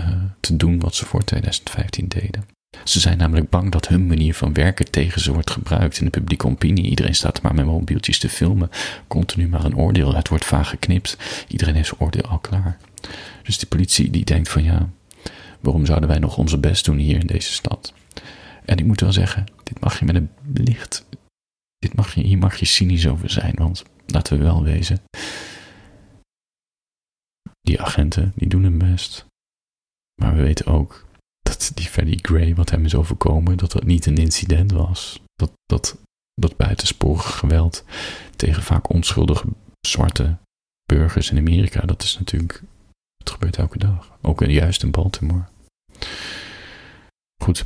uh, 0.00 0.06
te 0.40 0.56
doen 0.56 0.80
wat 0.80 0.94
ze 0.94 1.06
voor 1.06 1.24
2015 1.24 2.08
deden. 2.08 2.44
Ze 2.84 3.00
zijn 3.00 3.18
namelijk 3.18 3.50
bang 3.50 3.72
dat 3.72 3.88
hun 3.88 4.06
manier 4.06 4.34
van 4.34 4.52
werken 4.52 4.90
tegen 4.90 5.20
ze 5.20 5.32
wordt 5.32 5.50
gebruikt 5.50 5.98
in 5.98 6.04
de 6.04 6.10
publieke 6.10 6.46
opinie. 6.46 6.88
Iedereen 6.88 7.14
staat 7.14 7.42
maar 7.42 7.54
met 7.54 7.64
mobieltjes 7.64 8.18
te 8.18 8.28
filmen. 8.28 8.70
Continu 9.06 9.48
maar 9.48 9.64
een 9.64 9.76
oordeel. 9.76 10.14
Het 10.14 10.28
wordt 10.28 10.44
vaak 10.44 10.66
geknipt. 10.66 11.16
Iedereen 11.48 11.74
heeft 11.74 11.88
zijn 11.88 12.00
oordeel 12.00 12.22
al 12.22 12.38
klaar. 12.38 12.78
Dus 13.42 13.58
die 13.58 13.68
politie 13.68 14.10
die 14.10 14.24
denkt 14.24 14.48
van 14.48 14.62
ja, 14.62 14.88
waarom 15.60 15.86
zouden 15.86 16.08
wij 16.08 16.18
nog 16.18 16.36
onze 16.38 16.58
best 16.58 16.84
doen 16.84 16.98
hier 16.98 17.20
in 17.20 17.26
deze 17.26 17.52
stad? 17.52 17.92
En 18.64 18.76
ik 18.76 18.84
moet 18.84 19.00
wel 19.00 19.12
zeggen, 19.12 19.46
dit 19.62 19.80
mag 19.80 19.98
je 19.98 20.04
met 20.04 20.14
een 20.14 20.30
licht. 20.54 21.04
Dit 21.78 21.94
mag 21.94 22.14
je, 22.14 22.20
hier 22.20 22.38
mag 22.38 22.56
je 22.56 22.66
cynisch 22.66 23.06
over 23.06 23.30
zijn, 23.30 23.54
want 23.54 23.84
laten 24.06 24.38
we 24.38 24.44
wel 24.44 24.62
wezen. 24.62 25.00
Agenten, 27.80 28.32
die 28.34 28.48
doen 28.48 28.62
hun 28.62 28.78
best. 28.78 29.26
Maar 30.20 30.36
we 30.36 30.42
weten 30.42 30.66
ook 30.66 31.06
dat 31.40 31.72
die 31.74 31.86
Freddie 31.86 32.18
Gray, 32.22 32.54
wat 32.54 32.70
hem 32.70 32.84
is 32.84 32.94
overkomen, 32.94 33.56
dat 33.56 33.72
dat 33.72 33.84
niet 33.84 34.06
een 34.06 34.16
incident 34.16 34.72
was. 34.72 35.20
Dat, 35.34 35.52
dat, 35.66 35.96
dat 36.34 36.56
buitensporig 36.56 37.38
geweld 37.38 37.84
tegen 38.36 38.62
vaak 38.62 38.90
onschuldige 38.90 39.46
zwarte 39.80 40.36
burgers 40.86 41.30
in 41.30 41.38
Amerika, 41.38 41.80
dat 41.80 42.02
is 42.02 42.18
natuurlijk, 42.18 42.62
het 43.18 43.30
gebeurt 43.30 43.56
elke 43.56 43.78
dag. 43.78 44.18
Ook 44.22 44.44
juist 44.44 44.82
in 44.82 44.90
Baltimore. 44.90 45.44
Goed, 47.42 47.64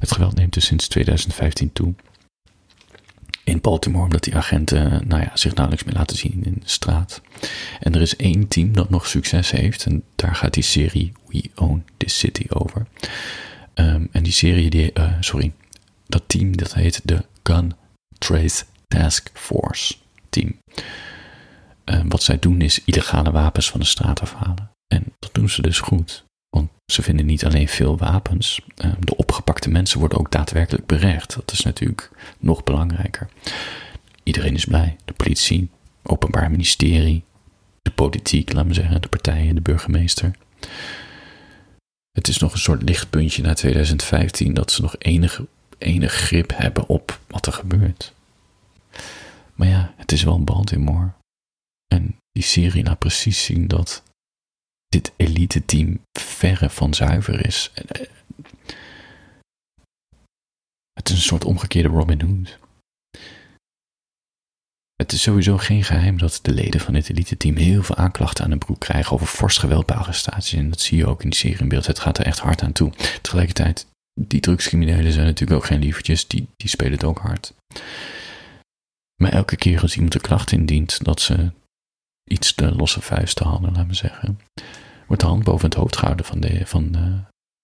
het 0.00 0.12
geweld 0.12 0.34
neemt 0.34 0.52
dus 0.52 0.64
sinds 0.66 0.88
2015 0.88 1.72
toe. 1.72 1.94
In 3.44 3.60
Baltimore, 3.60 4.04
omdat 4.04 4.24
die 4.24 4.36
agenten 4.36 5.08
nou 5.08 5.22
ja, 5.22 5.30
zich 5.34 5.54
nauwelijks 5.54 5.86
meer 5.86 5.96
laten 5.96 6.16
zien 6.16 6.44
in 6.44 6.54
de 6.54 6.68
straat. 6.68 7.20
En 7.80 7.94
er 7.94 8.00
is 8.00 8.16
één 8.16 8.48
team 8.48 8.72
dat 8.72 8.90
nog 8.90 9.06
succes 9.06 9.50
heeft. 9.50 9.84
En 9.84 10.02
daar 10.16 10.34
gaat 10.34 10.54
die 10.54 10.62
serie 10.62 11.12
We 11.26 11.50
Own 11.54 11.84
This 11.96 12.18
City 12.18 12.44
over. 12.48 12.86
Um, 13.74 14.08
en 14.12 14.22
die 14.22 14.32
serie, 14.32 14.70
die, 14.70 14.90
uh, 14.94 15.12
sorry, 15.20 15.52
dat 16.06 16.22
team 16.26 16.56
dat 16.56 16.74
heet 16.74 17.00
de 17.04 17.24
Gun 17.42 17.72
Trace 18.18 18.64
Task 18.88 19.30
Force 19.34 19.94
Team. 20.28 20.58
Um, 21.84 22.08
wat 22.08 22.22
zij 22.22 22.38
doen 22.38 22.60
is 22.60 22.84
illegale 22.84 23.30
wapens 23.30 23.70
van 23.70 23.80
de 23.80 23.86
straat 23.86 24.20
afhalen. 24.20 24.70
En 24.86 25.04
dat 25.18 25.34
doen 25.34 25.48
ze 25.48 25.62
dus 25.62 25.80
goed. 25.80 26.24
Want 26.50 26.70
ze 26.92 27.02
vinden 27.02 27.26
niet 27.26 27.44
alleen 27.44 27.68
veel 27.68 27.98
wapens, 27.98 28.60
ehm, 28.76 29.00
de 29.00 29.16
opgepakte 29.16 29.70
mensen 29.70 29.98
worden 29.98 30.18
ook 30.18 30.30
daadwerkelijk 30.30 30.86
berecht. 30.86 31.34
Dat 31.34 31.52
is 31.52 31.62
natuurlijk 31.62 32.10
nog 32.38 32.64
belangrijker. 32.64 33.28
Iedereen 34.22 34.54
is 34.54 34.64
blij. 34.64 34.96
De 35.04 35.12
politie, 35.12 35.70
openbaar 36.02 36.50
ministerie, 36.50 37.24
de 37.82 37.90
politiek, 37.90 38.52
laat 38.52 38.66
me 38.66 38.74
zeggen, 38.74 39.02
de 39.02 39.08
partijen, 39.08 39.54
de 39.54 39.60
burgemeester. 39.60 40.36
Het 42.10 42.28
is 42.28 42.38
nog 42.38 42.52
een 42.52 42.58
soort 42.58 42.82
lichtpuntje 42.82 43.42
na 43.42 43.54
2015 43.54 44.54
dat 44.54 44.72
ze 44.72 44.82
nog 44.82 44.94
enige, 44.98 45.46
enige 45.78 46.16
grip 46.16 46.52
hebben 46.56 46.88
op 46.88 47.20
wat 47.26 47.46
er 47.46 47.52
gebeurt. 47.52 48.14
Maar 49.54 49.68
ja, 49.68 49.94
het 49.96 50.12
is 50.12 50.22
wel 50.22 50.34
een 50.34 50.44
Baltimore. 50.44 51.10
En 51.86 52.16
die 52.32 52.42
serie 52.42 52.84
laat 52.84 52.98
precies 52.98 53.44
zien 53.44 53.68
dat 53.68 54.02
dit 54.90 55.12
elite 55.16 55.64
team 55.64 56.00
verre 56.18 56.70
van 56.70 56.94
zuiver 56.94 57.46
is. 57.46 57.70
Eh, 57.74 58.06
het 60.92 61.08
is 61.08 61.14
een 61.14 61.20
soort 61.20 61.44
omgekeerde 61.44 61.88
Robin 61.88 62.20
Hood. 62.20 62.58
Het 64.94 65.12
is 65.12 65.22
sowieso 65.22 65.56
geen 65.56 65.84
geheim 65.84 66.18
dat 66.18 66.38
de 66.42 66.52
leden 66.52 66.80
van 66.80 66.94
dit 66.94 67.10
elite 67.10 67.36
team 67.36 67.56
heel 67.56 67.82
veel 67.82 67.96
aanklachten 67.96 68.44
aan 68.44 68.50
hun 68.50 68.58
broek 68.58 68.80
krijgen 68.80 69.12
over 69.12 69.26
fors 69.26 69.58
geweld 69.58 69.86
bij 69.86 69.96
arrestaties. 69.96 70.52
En 70.58 70.70
dat 70.70 70.80
zie 70.80 70.98
je 70.98 71.06
ook 71.06 71.22
in 71.22 71.30
die 71.30 71.38
serie 71.38 71.58
in 71.58 71.68
beeld. 71.68 71.86
Het 71.86 71.98
gaat 71.98 72.18
er 72.18 72.26
echt 72.26 72.38
hard 72.38 72.62
aan 72.62 72.72
toe. 72.72 72.92
Tegelijkertijd, 73.22 73.86
die 74.20 74.40
drugscriminelen 74.40 75.12
zijn 75.12 75.26
natuurlijk 75.26 75.60
ook 75.60 75.66
geen 75.66 75.80
lievertjes. 75.80 76.26
Die, 76.26 76.48
die 76.56 76.68
spelen 76.68 76.92
het 76.92 77.04
ook 77.04 77.18
hard. 77.18 77.54
Maar 79.22 79.32
elke 79.32 79.56
keer 79.56 79.80
als 79.80 79.94
iemand 79.94 80.14
een 80.14 80.20
klacht 80.20 80.52
indient 80.52 81.04
dat 81.04 81.20
ze 81.20 81.52
iets 82.32 82.54
te 82.54 82.74
losse 82.74 83.00
vuisten 83.00 83.46
hadden, 83.46 83.72
laat 83.72 83.86
me 83.86 83.94
zeggen, 83.94 84.40
wordt 85.06 85.22
de 85.22 85.28
hand 85.28 85.44
boven 85.44 85.64
het 85.64 85.74
hoofd 85.78 85.96
gehouden 85.96 86.26
van, 86.26 86.40
de, 86.40 86.66
van, 86.66 86.96
uh, 86.96 87.18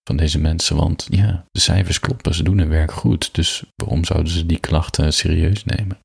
van 0.08 0.16
deze 0.16 0.38
mensen. 0.38 0.76
Want 0.76 1.06
ja, 1.10 1.44
de 1.50 1.60
cijfers 1.60 2.00
kloppen, 2.00 2.34
ze 2.34 2.42
doen 2.42 2.58
hun 2.58 2.68
werk 2.68 2.92
goed. 2.92 3.34
Dus 3.34 3.64
waarom 3.74 4.04
zouden 4.04 4.32
ze 4.32 4.46
die 4.46 4.60
klachten 4.60 5.12
serieus 5.12 5.64
nemen? 5.64 5.98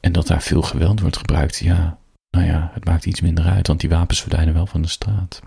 En 0.00 0.12
dat 0.12 0.26
daar 0.26 0.42
veel 0.42 0.62
geweld 0.62 1.00
wordt 1.00 1.16
gebruikt, 1.16 1.56
ja, 1.56 1.98
nou 2.30 2.46
ja, 2.46 2.70
het 2.72 2.84
maakt 2.84 3.06
iets 3.06 3.20
minder 3.20 3.44
uit, 3.44 3.66
want 3.66 3.80
die 3.80 3.88
wapens 3.88 4.20
verdwijnen 4.20 4.54
wel 4.54 4.66
van 4.66 4.82
de 4.82 4.88
straat. 4.88 5.42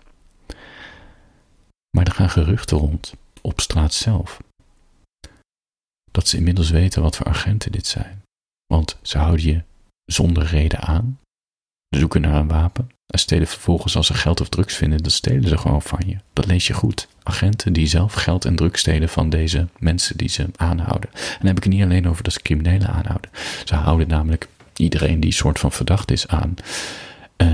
Maar 1.98 2.06
er 2.06 2.14
gaan 2.14 2.30
geruchten 2.30 2.78
rond, 2.78 3.14
op 3.42 3.60
straat 3.60 3.94
zelf, 3.94 4.40
dat 6.12 6.28
ze 6.28 6.38
inmiddels 6.38 6.70
weten 6.70 7.02
wat 7.02 7.16
voor 7.16 7.28
agenten 7.28 7.72
dit 7.72 7.88
zijn. 7.88 8.22
Want 8.66 8.98
ze 9.02 9.18
houden 9.18 9.46
je 9.46 9.64
zonder 10.12 10.46
reden 10.46 10.80
aan, 10.80 11.20
zoeken 11.90 12.22
naar 12.22 12.36
een 12.36 12.48
wapen 12.48 12.90
en 13.06 13.20
stelen 13.20 13.48
vervolgens 13.48 13.96
als 13.96 14.08
ze 14.08 14.14
geld 14.14 14.42
of 14.42 14.50
drugs 14.50 14.76
vinden, 14.76 14.98
dan 14.98 15.12
stelen 15.12 15.48
ze 15.48 15.58
gewoon 15.58 15.82
van 15.82 16.02
je. 16.06 16.18
Dat 16.34 16.46
lees 16.46 16.68
je 16.68 16.74
goed. 16.74 17.08
Agenten 17.24 17.74
die 17.74 17.88
zelf 17.88 18.14
geld 18.14 18.46
en 18.46 18.56
drugs 18.56 18.80
stelen 18.80 19.10
van 19.10 19.30
deze 19.30 19.68
mensen 19.80 20.18
die 20.18 20.30
ze 20.30 20.48
aanhouden. 20.56 21.10
En 21.14 21.38
dan 21.38 21.48
heb 21.48 21.58
ik 21.58 21.64
het 21.64 21.74
niet 21.74 21.84
alleen 21.84 22.08
over 22.08 22.24
dat 22.24 22.34
ze 22.34 22.42
criminelen 22.42 22.88
aanhouden. 22.88 23.32
Ze 23.66 23.76
houden 23.76 24.08
namelijk 24.08 24.48
iedereen 24.76 25.20
die 25.20 25.32
soort 25.32 25.60
van 25.60 25.72
verdacht 25.72 26.12
is 26.12 26.28
aan. 26.28 26.56
Uh, 27.38 27.48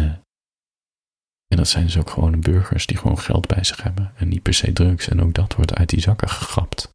en 1.47 1.57
dat 1.57 1.67
zijn 1.67 1.85
dus 1.85 1.97
ook 1.97 2.09
gewoon 2.09 2.41
burgers 2.41 2.85
die 2.85 2.97
gewoon 2.97 3.19
geld 3.19 3.47
bij 3.47 3.63
zich 3.63 3.83
hebben 3.83 4.11
en 4.15 4.27
niet 4.27 4.41
per 4.41 4.53
se 4.53 4.73
drugs. 4.73 5.07
En 5.07 5.21
ook 5.21 5.33
dat 5.33 5.55
wordt 5.55 5.73
uit 5.73 5.89
die 5.89 6.01
zakken 6.01 6.29
gegrapt. 6.29 6.89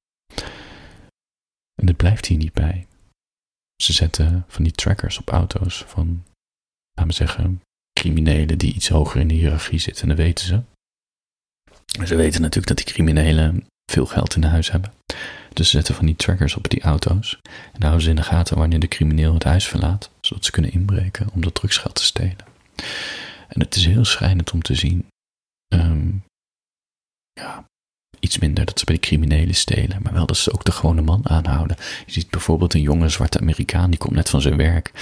En 1.75 1.87
het 1.87 1.97
blijft 1.97 2.27
hier 2.27 2.39
niet 2.39 2.53
bij. 2.53 2.87
Ze 3.83 3.93
zetten 3.93 4.45
van 4.49 4.65
die 4.65 4.73
trackers 4.73 5.19
op 5.19 5.29
auto's 5.29 5.85
van, 5.87 6.25
laten 6.93 7.11
we 7.11 7.13
zeggen, 7.13 7.63
criminelen 7.93 8.59
die 8.59 8.75
iets 8.75 8.89
hoger 8.89 9.21
in 9.21 9.29
de 9.29 9.35
hiërarchie 9.35 9.79
zitten. 9.79 10.03
En 10.03 10.09
dat 10.09 10.17
weten 10.17 10.47
ze. 10.47 10.63
Ze 12.07 12.15
weten 12.15 12.41
natuurlijk 12.41 12.67
dat 12.67 12.77
die 12.77 12.95
criminelen 12.95 13.67
veel 13.91 14.07
geld 14.07 14.35
in 14.35 14.43
huis 14.43 14.71
hebben. 14.71 14.93
Dus 15.53 15.71
ze 15.71 15.77
zetten 15.77 15.95
van 15.95 16.07
die 16.07 16.17
trackers 16.17 16.57
op 16.57 16.69
die 16.69 16.83
auto's. 16.83 17.39
En 17.73 17.83
houden 17.83 18.03
ze 18.03 18.11
in 18.11 18.17
de 18.17 18.23
gaten 18.23 18.57
wanneer 18.57 18.81
de 18.81 18.89
crimineel 18.89 19.35
het 19.35 19.45
huis 19.45 19.69
verlaat, 19.69 20.11
zodat 20.21 20.45
ze 20.45 20.51
kunnen 20.51 20.73
inbreken 20.73 21.29
om 21.33 21.41
dat 21.43 21.55
drugsgeld 21.55 21.95
te 21.95 22.05
stelen. 22.05 22.45
En 23.49 23.61
het 23.61 23.75
is 23.75 23.87
heel 23.87 24.05
schrijnend 24.05 24.51
om 24.51 24.63
te 24.63 24.75
zien. 24.75 25.07
Um, 25.75 26.25
ja, 27.33 27.65
iets 28.21 28.39
minder 28.39 28.65
dat 28.65 28.79
ze 28.79 28.85
bij 28.85 28.95
de 28.95 29.01
criminelen 29.01 29.55
stelen, 29.55 29.99
maar 30.03 30.13
wel 30.13 30.27
dat 30.27 30.37
ze 30.37 30.53
ook 30.53 30.65
de 30.65 30.73
gewone 30.73 31.03
man 31.03 31.29
aanhouden. 31.29 31.77
Je 32.07 32.13
ziet 32.13 32.31
bijvoorbeeld 32.31 32.75
een 32.75 32.81
jonge 32.81 33.09
zwarte 33.09 33.41
Amerikaan, 33.41 33.91
die 33.91 33.99
komt 33.99 34.15
net 34.15 34.31
van 34.31 34.41
zijn 34.41 34.57
werk 34.57 34.93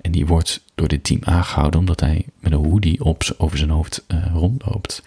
en 0.00 0.10
die 0.10 0.26
wordt 0.26 0.60
door 0.74 0.88
dit 0.88 1.04
team 1.04 1.20
aangehouden 1.24 1.80
omdat 1.80 2.00
hij 2.00 2.24
met 2.40 2.52
een 2.52 2.64
hoodie 2.64 3.04
op, 3.04 3.34
over 3.38 3.58
zijn 3.58 3.70
hoofd 3.70 4.04
uh, 4.08 4.26
rondloopt. 4.32 5.02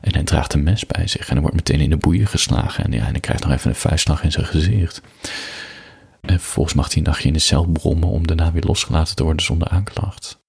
En 0.00 0.12
hij 0.14 0.22
draagt 0.22 0.52
een 0.52 0.62
mes 0.62 0.86
bij 0.86 1.06
zich 1.06 1.28
en 1.28 1.32
hij 1.32 1.40
wordt 1.40 1.56
meteen 1.56 1.80
in 1.80 1.90
de 1.90 1.96
boeien 1.96 2.26
geslagen 2.26 2.84
en, 2.84 2.92
ja, 2.92 3.04
en 3.04 3.10
hij 3.10 3.20
krijgt 3.20 3.42
nog 3.44 3.52
even 3.52 3.70
een 3.70 3.76
vuistslag 3.76 4.22
in 4.22 4.32
zijn 4.32 4.46
gezicht. 4.46 5.00
En 6.20 6.40
vervolgens 6.40 6.74
mag 6.74 6.86
hij 6.86 6.96
een 6.96 7.02
nachtje 7.02 7.28
in 7.28 7.34
de 7.34 7.38
cel 7.38 7.64
brommen 7.64 8.08
om 8.08 8.26
daarna 8.26 8.52
weer 8.52 8.64
losgelaten 8.64 9.16
te 9.16 9.24
worden 9.24 9.44
zonder 9.44 9.68
aanklacht. 9.68 10.41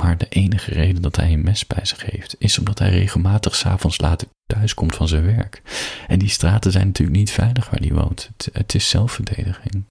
Maar 0.00 0.18
de 0.18 0.28
enige 0.28 0.70
reden 0.70 1.02
dat 1.02 1.16
hij 1.16 1.32
een 1.32 1.42
mes 1.42 1.66
bij 1.66 1.84
zich 1.84 2.04
heeft, 2.04 2.34
is 2.38 2.58
omdat 2.58 2.78
hij 2.78 2.90
regelmatig 2.90 3.56
s'avonds 3.56 3.98
laat 4.00 4.26
thuis 4.46 4.74
komt 4.74 4.96
van 4.96 5.08
zijn 5.08 5.24
werk. 5.24 5.62
En 6.06 6.18
die 6.18 6.28
straten 6.28 6.72
zijn 6.72 6.86
natuurlijk 6.86 7.18
niet 7.18 7.30
veilig 7.30 7.70
waar 7.70 7.80
hij 7.80 7.92
woont. 7.92 8.30
Het, 8.36 8.48
het 8.52 8.74
is 8.74 8.88
zelfverdediging. 8.88 9.84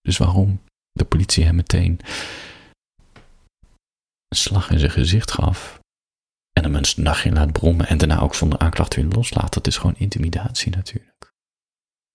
Dus 0.00 0.18
waarom 0.18 0.60
de 0.92 1.04
politie 1.04 1.44
hem 1.44 1.54
meteen 1.54 2.00
een 4.28 4.36
slag 4.36 4.70
in 4.70 4.78
zijn 4.78 4.90
gezicht 4.90 5.30
gaf 5.30 5.78
en 6.52 6.62
hem 6.62 6.74
een 6.74 6.84
nachtje 6.96 7.32
laat 7.32 7.52
brommen 7.52 7.86
en 7.86 7.98
daarna 7.98 8.20
ook 8.20 8.34
zonder 8.34 8.58
aanklacht 8.58 8.94
weer 8.94 9.04
loslaat, 9.04 9.54
dat 9.54 9.66
is 9.66 9.76
gewoon 9.76 9.96
intimidatie 9.98 10.70
natuurlijk. 10.76 11.32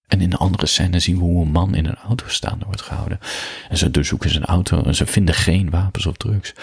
En 0.08 0.22
in 0.22 0.30
de 0.30 0.38
andere 0.38 0.66
scène 0.66 1.00
zien 1.00 1.18
we 1.18 1.24
hoe 1.24 1.46
een 1.46 1.52
man 1.52 1.76
in 1.76 1.86
een 1.86 1.96
auto 1.96 2.28
staande 2.28 2.66
wordt 2.66 2.82
gehouden. 2.82 3.20
En 3.70 3.78
ze 3.78 3.92
doorzoeken 3.92 4.30
zijn 4.30 4.46
auto 4.46 4.84
en 4.84 4.96
ze 4.96 5.06
vinden 5.06 5.36
geen 5.36 5.70
wapens 5.70 6.06
of 6.06 6.18
drugs. 6.18 6.54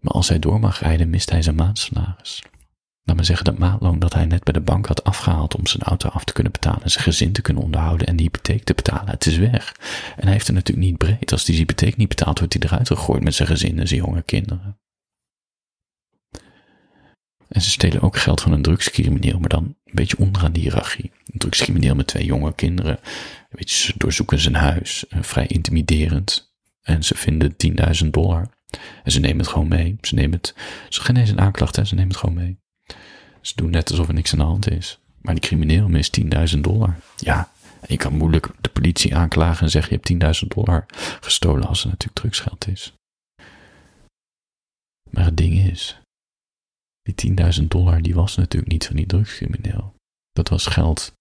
Maar 0.00 0.12
als 0.12 0.28
hij 0.28 0.38
door 0.38 0.60
mag 0.60 0.80
rijden, 0.80 1.10
mist 1.10 1.30
hij 1.30 1.42
zijn 1.42 1.56
maandsalaris. 1.56 2.42
Laat 3.02 3.16
me 3.16 3.24
zeggen 3.24 3.44
dat 3.44 3.58
maatloon 3.58 3.98
dat 3.98 4.14
hij 4.14 4.24
net 4.24 4.44
bij 4.44 4.52
de 4.52 4.60
bank 4.60 4.86
had 4.86 5.04
afgehaald 5.04 5.54
om 5.56 5.66
zijn 5.66 5.82
auto 5.82 6.08
af 6.08 6.24
te 6.24 6.32
kunnen 6.32 6.52
betalen 6.52 6.82
en 6.82 6.90
zijn 6.90 7.04
gezin 7.04 7.32
te 7.32 7.42
kunnen 7.42 7.62
onderhouden 7.62 8.06
en 8.06 8.16
die 8.16 8.24
hypotheek 8.26 8.64
te 8.64 8.74
betalen. 8.74 9.10
Het 9.10 9.26
is 9.26 9.36
weg. 9.36 9.74
En 10.16 10.22
hij 10.22 10.32
heeft 10.32 10.48
er 10.48 10.54
natuurlijk 10.54 10.86
niet 10.86 10.98
breed. 10.98 11.32
Als 11.32 11.44
die 11.44 11.56
hypotheek 11.56 11.96
niet 11.96 12.08
betaalt, 12.08 12.38
wordt 12.38 12.52
hij 12.52 12.62
eruit 12.62 12.86
gegooid 12.86 13.22
met 13.22 13.34
zijn 13.34 13.48
gezin 13.48 13.78
en 13.78 13.88
zijn 13.88 14.00
jonge 14.00 14.22
kinderen. 14.22 14.78
En 17.48 17.60
ze 17.60 17.70
stelen 17.70 18.02
ook 18.02 18.16
geld 18.16 18.40
van 18.40 18.52
een 18.52 18.62
drugscrimineel, 18.62 19.38
maar 19.38 19.48
dan 19.48 19.64
een 19.64 19.94
beetje 19.94 20.18
onderaan 20.18 20.52
die 20.52 20.62
hiërarchie. 20.62 21.10
Een 21.26 21.38
drugscrimineel 21.38 21.94
met 21.94 22.06
twee 22.06 22.24
jonge 22.24 22.54
kinderen. 22.54 22.98
Weet 23.48 23.70
je, 23.70 23.92
doorzoeken 23.96 24.38
zijn 24.38 24.54
huis. 24.54 25.04
Vrij 25.08 25.46
intimiderend. 25.46 26.54
En 26.82 27.02
ze 27.02 27.14
vinden 27.14 27.56
10.000 28.02 28.10
dollar. 28.10 28.48
En 29.04 29.12
ze 29.12 29.20
nemen 29.20 29.38
het 29.38 29.48
gewoon 29.48 29.68
mee. 29.68 29.96
Ze 30.00 30.14
nemen 30.14 30.36
het. 30.36 30.54
Ze 30.88 31.00
geen 31.00 31.16
eens 31.16 31.30
een 31.30 31.40
aanklacht, 31.40 31.76
hè? 31.76 31.84
ze 31.84 31.94
nemen 31.94 32.10
het 32.10 32.20
gewoon 32.20 32.34
mee. 32.34 32.58
Ze 33.40 33.52
doen 33.56 33.70
net 33.70 33.90
alsof 33.90 34.08
er 34.08 34.14
niks 34.14 34.32
aan 34.32 34.38
de 34.38 34.44
hand 34.44 34.70
is. 34.70 34.98
Maar 35.20 35.34
die 35.34 35.42
crimineel 35.42 35.88
mist 35.88 36.20
10.000 36.54 36.60
dollar. 36.60 36.98
Ja, 37.16 37.50
je 37.86 37.96
kan 37.96 38.16
moeilijk 38.16 38.48
de 38.60 38.68
politie 38.68 39.16
aanklagen 39.16 39.64
en 39.64 39.70
zeggen 39.70 40.00
je 40.06 40.16
hebt 40.16 40.42
10.000 40.42 40.48
dollar 40.48 40.86
gestolen 41.20 41.66
als 41.66 41.82
het 41.82 41.90
natuurlijk 41.90 42.18
drugsgeld 42.18 42.68
is. 42.68 42.92
Maar 45.10 45.24
het 45.24 45.36
ding 45.36 45.58
is, 45.58 46.00
die 47.02 47.36
10.000 47.60 47.66
dollar 47.66 48.02
die 48.02 48.14
was 48.14 48.36
natuurlijk 48.36 48.72
niet 48.72 48.86
van 48.86 48.96
die 48.96 49.06
drugscrimineel. 49.06 49.94
Dat 50.32 50.48
was 50.48 50.66
geld 50.66 51.12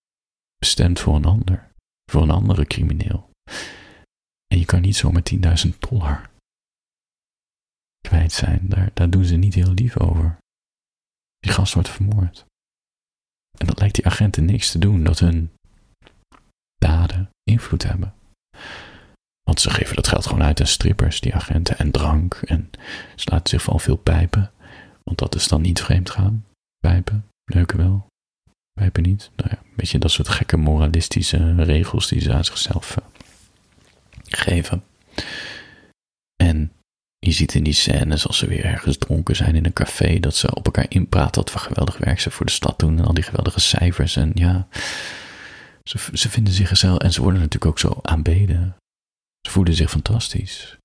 bestemd 0.57 0.99
voor 0.99 1.15
een 1.15 1.25
ander, 1.25 1.71
voor 2.11 2.21
een 2.21 2.31
andere 2.31 2.65
crimineel. 2.65 3.29
En 4.47 4.59
je 4.59 4.65
kan 4.65 4.81
niet 4.81 4.95
zomaar 4.95 5.23
10.000 5.65 5.79
dollar 5.79 6.28
kwijt 8.01 8.31
zijn. 8.31 8.59
Daar, 8.63 8.89
daar 8.93 9.09
doen 9.09 9.25
ze 9.25 9.35
niet 9.35 9.53
heel 9.53 9.73
lief 9.73 9.99
over. 9.99 10.37
Die 11.39 11.51
gast 11.51 11.73
wordt 11.73 11.89
vermoord. 11.89 12.45
En 13.57 13.65
dat 13.65 13.79
lijkt 13.79 13.95
die 13.95 14.05
agenten 14.05 14.45
niks 14.45 14.71
te 14.71 14.79
doen, 14.79 15.03
dat 15.03 15.19
hun 15.19 15.51
daden 16.75 17.29
invloed 17.43 17.83
hebben. 17.83 18.13
Want 19.43 19.61
ze 19.61 19.69
geven 19.69 19.95
dat 19.95 20.07
geld 20.07 20.25
gewoon 20.25 20.43
uit 20.43 20.59
aan 20.59 20.67
strippers, 20.67 21.19
die 21.19 21.35
agenten, 21.35 21.77
en 21.77 21.91
drank. 21.91 22.33
En 22.33 22.69
ze 23.15 23.29
laten 23.31 23.49
zich 23.49 23.61
vooral 23.61 23.79
veel 23.79 23.95
pijpen. 23.95 24.51
Want 25.03 25.17
dat 25.17 25.35
is 25.35 25.47
dan 25.47 25.61
niet 25.61 25.81
vreemd 25.81 26.09
gaan. 26.09 26.45
Pijpen, 26.79 27.25
neuken 27.51 27.77
wel. 27.77 28.07
Pijpen 28.73 29.03
niet. 29.03 29.31
Nou 29.35 29.49
ja, 29.51 29.57
een 29.57 29.75
beetje 29.75 29.99
dat 29.99 30.11
soort 30.11 30.29
gekke 30.29 30.57
moralistische 30.57 31.55
regels 31.55 32.07
die 32.07 32.21
ze 32.21 32.33
aan 32.33 32.45
zichzelf 32.45 32.97
uh, 32.97 33.05
geven. 34.23 34.83
Je 37.19 37.31
ziet 37.31 37.53
in 37.53 37.63
die 37.63 37.73
scènes 37.73 38.27
als 38.27 38.37
ze 38.37 38.47
weer 38.47 38.65
ergens 38.65 38.97
dronken 38.97 39.35
zijn 39.35 39.55
in 39.55 39.65
een 39.65 39.73
café, 39.73 40.19
dat 40.19 40.35
ze 40.35 40.55
op 40.55 40.65
elkaar 40.65 40.85
inpraten 40.89 41.41
wat 41.41 41.51
voor 41.51 41.61
geweldig 41.61 41.97
werk 41.97 42.19
ze 42.19 42.31
voor 42.31 42.45
de 42.45 42.51
stad 42.51 42.79
doen 42.79 42.97
en 42.97 43.05
al 43.05 43.13
die 43.13 43.23
geweldige 43.23 43.59
cijfers. 43.59 44.15
En 44.15 44.31
ja, 44.33 44.67
ze, 45.83 45.97
ze 46.13 46.29
vinden 46.29 46.53
zichzelf 46.53 46.97
en 46.97 47.13
ze 47.13 47.21
worden 47.21 47.39
natuurlijk 47.39 47.71
ook 47.71 47.79
zo 47.79 47.99
aanbeden. 48.01 48.75
Ze 49.41 49.51
voelen 49.51 49.73
zich 49.73 49.89
fantastisch. 49.89 50.77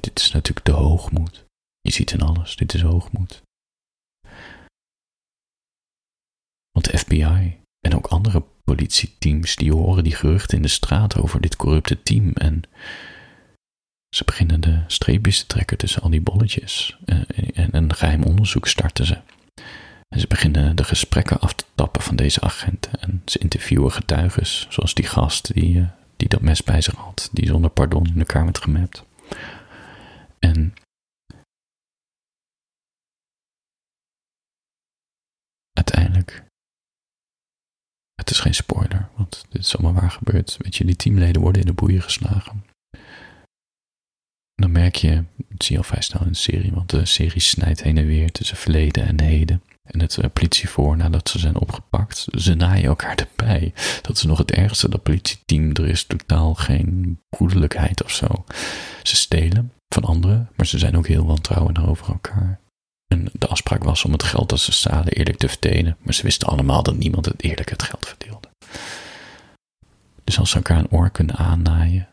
Dit 0.00 0.20
is 0.20 0.30
natuurlijk 0.32 0.66
de 0.66 0.72
hoogmoed. 0.72 1.44
Je 1.80 1.92
ziet 1.92 2.12
in 2.12 2.20
alles, 2.20 2.56
dit 2.56 2.74
is 2.74 2.82
hoogmoed. 2.82 3.42
Want 6.70 6.90
de 6.90 6.98
FBI 6.98 7.60
en 7.80 7.94
ook 7.94 8.06
andere 8.06 8.44
politieteams 8.64 9.56
die 9.56 9.72
horen 9.72 10.04
die 10.04 10.14
geruchten 10.14 10.56
in 10.56 10.62
de 10.62 10.68
straat 10.68 11.16
over 11.16 11.40
dit 11.40 11.56
corrupte 11.56 12.02
team 12.02 12.32
en 12.32 12.62
ze 14.14 14.24
beginnen 14.24 14.60
de 14.60 14.82
streepjes 14.86 15.38
te 15.38 15.46
trekken 15.46 15.76
tussen 15.76 16.02
al 16.02 16.10
die 16.10 16.20
bolletjes 16.20 16.96
en, 17.04 17.26
en 17.54 17.74
een 17.74 17.94
geheim 17.94 18.22
onderzoek 18.22 18.68
starten 18.68 19.06
ze. 19.06 19.18
En 20.08 20.20
ze 20.20 20.26
beginnen 20.26 20.76
de 20.76 20.84
gesprekken 20.84 21.40
af 21.40 21.52
te 21.52 21.64
tappen 21.74 22.02
van 22.02 22.16
deze 22.16 22.40
agenten 22.40 23.00
en 23.00 23.22
ze 23.24 23.38
interviewen 23.38 23.92
getuigen, 23.92 24.46
zoals 24.46 24.94
die 24.94 25.06
gast 25.06 25.54
die, 25.54 25.78
eh, 25.78 25.86
die 26.16 26.28
dat 26.28 26.40
mes 26.40 26.62
bij 26.62 26.80
zich 26.80 26.94
had, 26.94 27.28
die 27.32 27.46
zonder 27.46 27.70
pardon 27.70 28.06
in 28.06 28.18
elkaar 28.18 28.44
werd 28.44 28.58
gemapt. 28.58 29.04
En 30.38 30.74
uiteindelijk 35.72 36.44
het 38.14 38.30
is 38.30 38.40
geen 38.40 38.54
spoiler, 38.54 39.08
want 39.16 39.44
dit 39.48 39.62
is 39.62 39.76
allemaal 39.76 40.00
waar 40.00 40.10
gebeurd. 40.10 40.56
Weet 40.58 40.76
je, 40.76 40.84
die 40.84 40.96
teamleden 40.96 41.42
worden 41.42 41.60
in 41.60 41.66
de 41.66 41.72
boeien 41.72 42.02
geslagen. 42.02 42.71
Merk 44.72 44.96
je, 44.96 45.24
dat 45.36 45.64
zie 45.64 45.72
je 45.72 45.82
al 45.82 45.88
vrij 45.88 46.02
snel 46.02 46.22
in 46.24 46.32
de 46.32 46.38
serie, 46.38 46.72
want 46.72 46.90
de 46.90 47.06
serie 47.06 47.40
snijdt 47.40 47.82
heen 47.82 47.98
en 47.98 48.06
weer 48.06 48.32
tussen 48.32 48.56
verleden 48.56 49.06
en 49.06 49.20
heden. 49.20 49.62
En 49.82 50.00
het 50.00 50.16
uh, 50.16 50.24
politievoor 50.32 50.96
nadat 50.96 51.28
ze 51.28 51.38
zijn 51.38 51.56
opgepakt, 51.56 52.26
ze 52.34 52.54
naaien 52.54 52.84
elkaar 52.84 53.16
erbij. 53.16 53.72
Dat 54.02 54.16
is 54.16 54.22
nog 54.22 54.38
het 54.38 54.50
ergste, 54.50 54.88
dat 54.88 55.02
politieteam, 55.02 55.70
er 55.70 55.88
is 55.88 56.04
totaal 56.04 56.54
geen 56.54 57.18
broederlijkheid 57.28 58.04
of 58.04 58.10
zo. 58.10 58.44
Ze 59.02 59.16
stelen 59.16 59.72
van 59.94 60.04
anderen, 60.04 60.50
maar 60.56 60.66
ze 60.66 60.78
zijn 60.78 60.96
ook 60.96 61.06
heel 61.06 61.26
wantrouwend 61.26 61.78
over 61.78 62.08
elkaar. 62.08 62.60
En 63.06 63.28
de 63.32 63.46
afspraak 63.46 63.84
was 63.84 64.04
om 64.04 64.12
het 64.12 64.22
geld 64.22 64.48
dat 64.48 64.60
ze 64.60 64.72
stalen 64.72 65.12
eerlijk 65.12 65.38
te 65.38 65.48
verdelen, 65.48 65.96
maar 66.02 66.14
ze 66.14 66.22
wisten 66.22 66.48
allemaal 66.48 66.82
dat 66.82 66.96
niemand 66.96 67.24
het 67.24 67.42
eerlijk 67.42 67.70
het 67.70 67.82
geld 67.82 68.06
verdeelde. 68.06 68.48
Dus 70.24 70.38
als 70.38 70.50
ze 70.50 70.56
elkaar 70.56 70.78
een 70.78 70.90
oor 70.90 71.10
kunnen 71.10 71.36
aannaaien 71.36 72.11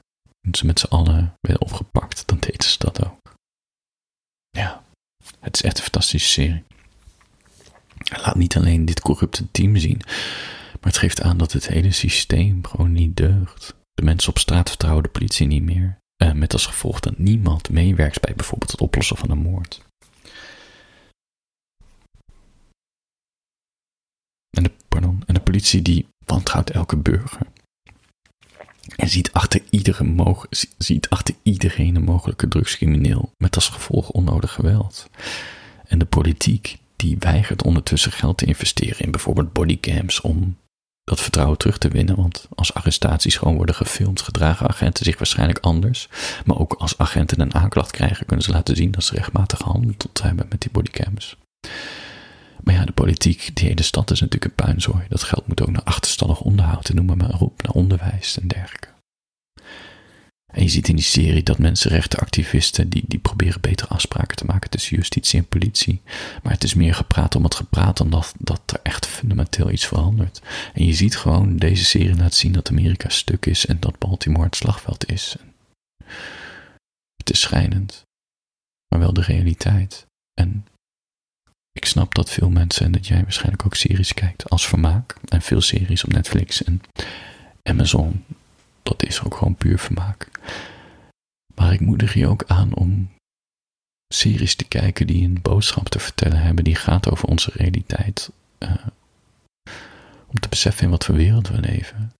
en 0.49 0.55
ze 0.55 0.65
met 0.65 0.79
z'n 0.79 0.87
allen 0.87 1.33
werden 1.41 1.61
opgepakt, 1.61 2.27
dan 2.27 2.39
deden 2.39 2.69
ze 2.69 2.77
dat 2.77 3.05
ook. 3.05 3.33
Ja, 4.49 4.83
het 5.39 5.55
is 5.55 5.61
echt 5.61 5.77
een 5.77 5.83
fantastische 5.83 6.29
serie. 6.29 6.63
Laat 7.97 8.35
niet 8.35 8.57
alleen 8.57 8.85
dit 8.85 9.01
corrupte 9.01 9.51
team 9.51 9.77
zien, 9.77 10.01
maar 10.71 10.91
het 10.91 10.97
geeft 10.97 11.21
aan 11.21 11.37
dat 11.37 11.51
het 11.51 11.67
hele 11.67 11.91
systeem 11.91 12.65
gewoon 12.65 12.91
niet 12.91 13.17
deugt. 13.17 13.75
De 13.93 14.03
mensen 14.03 14.29
op 14.29 14.37
straat 14.37 14.69
vertrouwen 14.69 15.03
de 15.03 15.09
politie 15.09 15.47
niet 15.47 15.63
meer. 15.63 15.97
Eh, 16.15 16.31
met 16.31 16.53
als 16.53 16.65
gevolg 16.65 16.99
dat 16.99 17.17
niemand 17.17 17.69
meewerkt 17.69 18.21
bij 18.21 18.35
bijvoorbeeld 18.35 18.71
het 18.71 18.81
oplossen 18.81 19.17
van 19.17 19.29
een 19.29 19.37
moord. 19.37 19.85
En 24.49 24.63
de, 24.63 24.71
pardon, 24.87 25.23
en 25.25 25.33
de 25.33 25.41
politie 25.41 25.81
die 25.81 26.07
wantrouwt 26.25 26.69
elke 26.69 26.97
burger. 26.97 27.47
En 28.95 29.09
ziet 29.09 29.33
achter, 29.33 29.61
iedere 29.69 30.15
ziet 30.77 31.09
achter 31.09 31.35
iedereen 31.43 31.95
een 31.95 32.03
mogelijke 32.03 32.47
drugscrimineel 32.47 33.31
met 33.37 33.55
als 33.55 33.69
gevolg 33.69 34.09
onnodig 34.09 34.53
geweld. 34.53 35.09
En 35.87 35.99
de 35.99 36.05
politiek 36.05 36.77
die 36.95 37.15
weigert 37.19 37.63
ondertussen 37.63 38.11
geld 38.11 38.37
te 38.37 38.45
investeren 38.45 38.99
in 39.05 39.11
bijvoorbeeld 39.11 39.53
bodycams 39.53 40.21
om 40.21 40.57
dat 41.03 41.21
vertrouwen 41.21 41.57
terug 41.57 41.77
te 41.77 41.87
winnen. 41.87 42.15
Want 42.15 42.47
als 42.55 42.73
arrestaties 42.73 43.35
gewoon 43.35 43.55
worden 43.55 43.75
gefilmd, 43.75 44.21
gedragen 44.21 44.67
agenten 44.67 45.05
zich 45.05 45.17
waarschijnlijk 45.17 45.59
anders. 45.59 46.09
Maar 46.45 46.57
ook 46.57 46.73
als 46.73 46.97
agenten 46.97 47.41
een 47.41 47.53
aanklacht 47.53 47.91
krijgen, 47.91 48.25
kunnen 48.25 48.45
ze 48.45 48.51
laten 48.51 48.75
zien 48.75 48.91
dat 48.91 49.03
ze 49.03 49.15
rechtmatig 49.15 49.59
gehandeld 49.59 50.19
hebben 50.21 50.45
met 50.49 50.61
die 50.61 50.71
bodycams. 50.71 51.37
Maar 52.63 52.75
ja, 52.75 52.85
de 52.85 52.91
politiek, 52.91 53.55
die 53.55 53.67
hele 53.67 53.83
stad 53.83 54.11
is 54.11 54.19
natuurlijk 54.19 54.51
een 54.51 54.65
puinzooi. 54.65 55.05
Dat 55.09 55.23
geld 55.23 55.47
moet 55.47 55.61
ook 55.61 55.71
naar 55.71 55.83
achterstallig 55.83 56.41
onderhoud 56.41 56.89
en 56.89 56.95
noem 56.95 57.17
maar 57.17 57.39
op, 57.39 57.61
naar 57.61 57.71
onderwijs 57.71 58.39
en 58.39 58.47
dergelijke. 58.47 58.87
En 60.51 60.63
je 60.63 60.69
ziet 60.69 60.87
in 60.87 60.95
die 60.95 61.03
serie 61.03 61.43
dat 61.43 61.57
mensenrechtenactivisten 61.57 62.89
die, 62.89 63.03
die 63.07 63.19
proberen 63.19 63.61
betere 63.61 63.89
afspraken 63.89 64.37
te 64.37 64.45
maken 64.45 64.69
tussen 64.69 64.95
justitie 64.95 65.39
en 65.39 65.47
politie. 65.47 66.01
Maar 66.43 66.53
het 66.53 66.63
is 66.63 66.73
meer 66.73 66.95
gepraat 66.95 67.35
om 67.35 67.43
het 67.43 67.55
gepraat 67.55 67.97
dan 67.97 68.09
dat, 68.09 68.33
dat 68.37 68.61
er 68.65 68.79
echt 68.83 69.05
fundamenteel 69.05 69.71
iets 69.71 69.87
verandert. 69.87 70.41
En 70.73 70.85
je 70.85 70.93
ziet 70.93 71.17
gewoon, 71.17 71.57
deze 71.57 71.85
serie 71.85 72.15
laat 72.15 72.33
zien 72.33 72.51
dat 72.51 72.69
Amerika 72.69 73.09
stuk 73.09 73.45
is 73.45 73.65
en 73.65 73.79
dat 73.79 73.97
Baltimore 73.97 74.45
het 74.45 74.55
slagveld 74.55 75.11
is. 75.11 75.35
Het 77.15 77.29
is 77.29 77.39
schijnend, 77.39 78.03
maar 78.87 78.99
wel 78.99 79.13
de 79.13 79.21
realiteit. 79.21 80.05
En 80.33 80.65
ik 81.79 81.85
snap 81.85 82.15
dat 82.15 82.29
veel 82.29 82.49
mensen 82.49 82.85
en 82.85 82.91
dat 82.91 83.07
jij 83.07 83.21
waarschijnlijk 83.21 83.65
ook 83.65 83.75
series 83.75 84.13
kijkt 84.13 84.49
als 84.49 84.67
vermaak. 84.67 85.15
En 85.27 85.41
veel 85.41 85.61
series 85.61 86.03
op 86.03 86.11
Netflix 86.11 86.63
en 86.63 86.81
Amazon 87.63 88.23
dat 88.89 89.03
is 89.03 89.23
ook 89.23 89.35
gewoon 89.35 89.55
puur 89.55 89.79
vermaak. 89.79 90.31
Maar 91.55 91.73
ik 91.73 91.79
moedig 91.79 92.13
je 92.13 92.27
ook 92.27 92.43
aan 92.47 92.75
om 92.75 93.09
series 94.13 94.55
te 94.55 94.67
kijken 94.67 95.07
die 95.07 95.23
een 95.23 95.41
boodschap 95.41 95.89
te 95.89 95.99
vertellen 95.99 96.41
hebben, 96.41 96.63
die 96.63 96.75
gaat 96.75 97.09
over 97.09 97.27
onze 97.27 97.51
realiteit. 97.53 98.31
Uh, 98.59 98.87
om 100.27 100.39
te 100.39 100.49
beseffen 100.49 100.83
in 100.83 100.89
wat 100.89 101.05
voor 101.05 101.15
wereld 101.15 101.47
we 101.47 101.59
leven. 101.59 102.13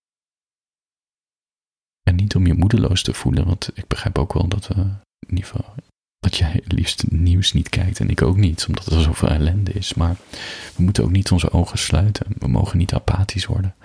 En 2.02 2.16
niet 2.16 2.36
om 2.36 2.46
je 2.46 2.54
moedeloos 2.54 3.04
te 3.04 3.14
voelen, 3.14 3.46
want 3.46 3.70
ik 3.74 3.88
begrijp 3.88 4.18
ook 4.18 4.34
wel 4.34 4.48
dat 4.48 4.68
we 4.68 4.74
in 5.20 5.36
ieder 5.36 5.46
geval 5.46 5.76
dat 6.20 6.38
jij 6.38 6.52
het 6.52 6.72
liefst 6.72 7.12
nieuws 7.12 7.54
niet 7.54 7.70
kijkt 7.70 8.00
en 8.00 8.10
ik 8.10 8.22
ook 8.22 8.38
niet, 8.38 8.66
omdat 8.68 8.86
er 8.86 9.02
zoveel 9.02 9.30
ellende 9.30 9.72
is. 9.72 9.94
Maar 9.94 10.16
we 10.76 10.84
moeten 10.84 11.04
ook 11.04 11.12
niet 11.12 11.32
onze 11.32 11.52
ogen 11.52 11.78
sluiten. 11.78 12.26
We 12.38 12.48
mogen 12.48 12.78
niet 12.78 12.94
apathisch 12.94 13.46
worden. 13.46 13.76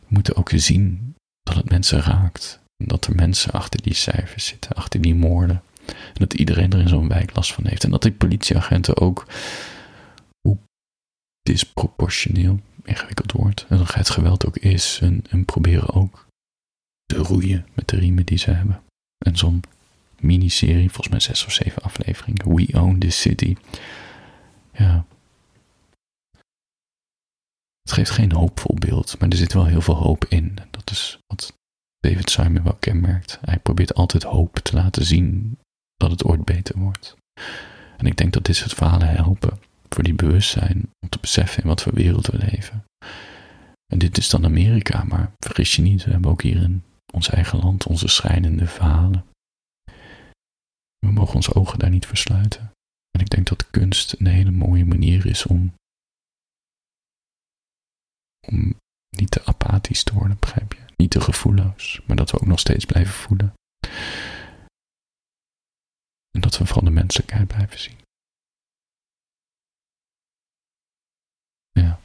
We 0.00 0.06
moeten 0.08 0.36
ook 0.36 0.50
zien 0.54 1.14
dat 1.42 1.56
het 1.56 1.70
mensen 1.70 2.00
raakt. 2.00 2.62
Dat 2.76 3.06
er 3.06 3.14
mensen 3.14 3.52
achter 3.52 3.82
die 3.82 3.94
cijfers 3.94 4.46
zitten, 4.46 4.72
achter 4.72 5.00
die 5.00 5.14
moorden. 5.14 5.62
En 5.86 6.14
dat 6.14 6.34
iedereen 6.34 6.72
er 6.72 6.78
in 6.80 6.88
zo'n 6.88 7.08
wijk 7.08 7.36
last 7.36 7.52
van 7.52 7.66
heeft. 7.66 7.84
En 7.84 7.90
dat 7.90 8.02
die 8.02 8.12
politieagenten 8.12 8.96
ook, 8.96 9.26
hoe 10.40 10.58
disproportioneel, 11.42 12.60
ingewikkeld 12.84 13.32
woord, 13.32 13.66
en 13.68 13.78
het 13.78 14.10
geweld 14.10 14.46
ook 14.46 14.56
is, 14.56 14.98
en, 15.02 15.24
en 15.30 15.44
proberen 15.44 15.92
ook 15.94 16.26
te 17.04 17.16
roeien 17.16 17.66
met 17.74 17.88
de 17.88 17.96
riemen 17.96 18.26
die 18.26 18.38
ze 18.38 18.50
hebben. 18.50 18.82
En 19.18 19.36
zo'n 19.36 19.62
miniserie, 20.24 20.90
volgens 20.90 21.08
mij 21.08 21.20
zes 21.20 21.44
of 21.44 21.52
zeven 21.52 21.82
afleveringen, 21.82 22.54
We 22.54 22.80
Own 22.80 22.98
This 22.98 23.20
City. 23.20 23.56
Ja, 24.72 25.04
Het 27.84 27.92
geeft 27.92 28.10
geen 28.10 28.32
hoopvol 28.32 28.74
beeld, 28.78 29.16
maar 29.18 29.28
er 29.28 29.36
zit 29.36 29.52
wel 29.52 29.66
heel 29.66 29.80
veel 29.80 29.96
hoop 29.96 30.24
in. 30.28 30.58
Dat 30.70 30.90
is 30.90 31.18
wat 31.26 31.52
David 32.00 32.30
Simon 32.30 32.62
wel 32.62 32.76
kenmerkt. 32.78 33.38
Hij 33.40 33.58
probeert 33.58 33.94
altijd 33.94 34.22
hoop 34.22 34.54
te 34.54 34.76
laten 34.76 35.04
zien 35.04 35.58
dat 35.96 36.10
het 36.10 36.24
ooit 36.24 36.44
beter 36.44 36.78
wordt. 36.78 37.16
En 37.96 38.06
ik 38.06 38.16
denk 38.16 38.32
dat 38.32 38.44
dit 38.44 38.56
soort 38.56 38.74
verhalen 38.74 39.08
helpen 39.08 39.58
voor 39.88 40.04
die 40.04 40.14
bewustzijn 40.14 40.90
om 41.00 41.08
te 41.08 41.18
beseffen 41.20 41.62
in 41.62 41.68
wat 41.68 41.82
voor 41.82 41.94
wereld 41.94 42.26
we 42.26 42.38
leven. 42.38 42.84
En 43.92 43.98
dit 43.98 44.18
is 44.18 44.28
dan 44.28 44.44
Amerika, 44.44 45.04
maar 45.04 45.32
vergis 45.38 45.76
je 45.76 45.82
niet, 45.82 46.04
we 46.04 46.10
hebben 46.10 46.30
ook 46.30 46.42
hier 46.42 46.62
in 46.62 46.82
ons 47.12 47.30
eigen 47.30 47.58
land 47.58 47.86
onze 47.86 48.08
schrijnende 48.08 48.66
verhalen. 48.66 49.24
Mogen 51.24 51.38
onze 51.38 51.54
ogen 51.54 51.78
daar 51.78 51.90
niet 51.90 52.06
versluiten. 52.06 52.72
En 53.10 53.20
ik 53.20 53.30
denk 53.30 53.46
dat 53.46 53.70
kunst 53.70 54.12
een 54.12 54.26
hele 54.26 54.50
mooie 54.50 54.84
manier 54.84 55.26
is 55.26 55.46
om, 55.46 55.74
om 58.46 58.74
niet 59.16 59.30
te 59.30 59.44
apathisch 59.44 60.04
te 60.04 60.14
worden, 60.14 60.36
begrijp 60.40 60.72
je? 60.72 60.84
Niet 60.96 61.10
te 61.10 61.20
gevoelloos, 61.20 62.00
maar 62.06 62.16
dat 62.16 62.30
we 62.30 62.40
ook 62.40 62.46
nog 62.46 62.58
steeds 62.58 62.84
blijven 62.84 63.14
voelen. 63.14 63.54
En 66.30 66.40
dat 66.40 66.58
we 66.58 66.66
vooral 66.66 66.84
de 66.84 66.90
menselijkheid 66.90 67.48
blijven 67.48 67.78
zien. 67.78 67.98
Ja. 71.72 72.00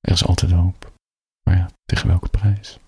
Er 0.00 0.12
is 0.12 0.24
altijd 0.24 0.52
hoop. 0.52 0.92
Maar 1.42 1.56
ja, 1.56 1.70
tegen 1.84 2.08
welke 2.08 2.28
prijs? 2.28 2.78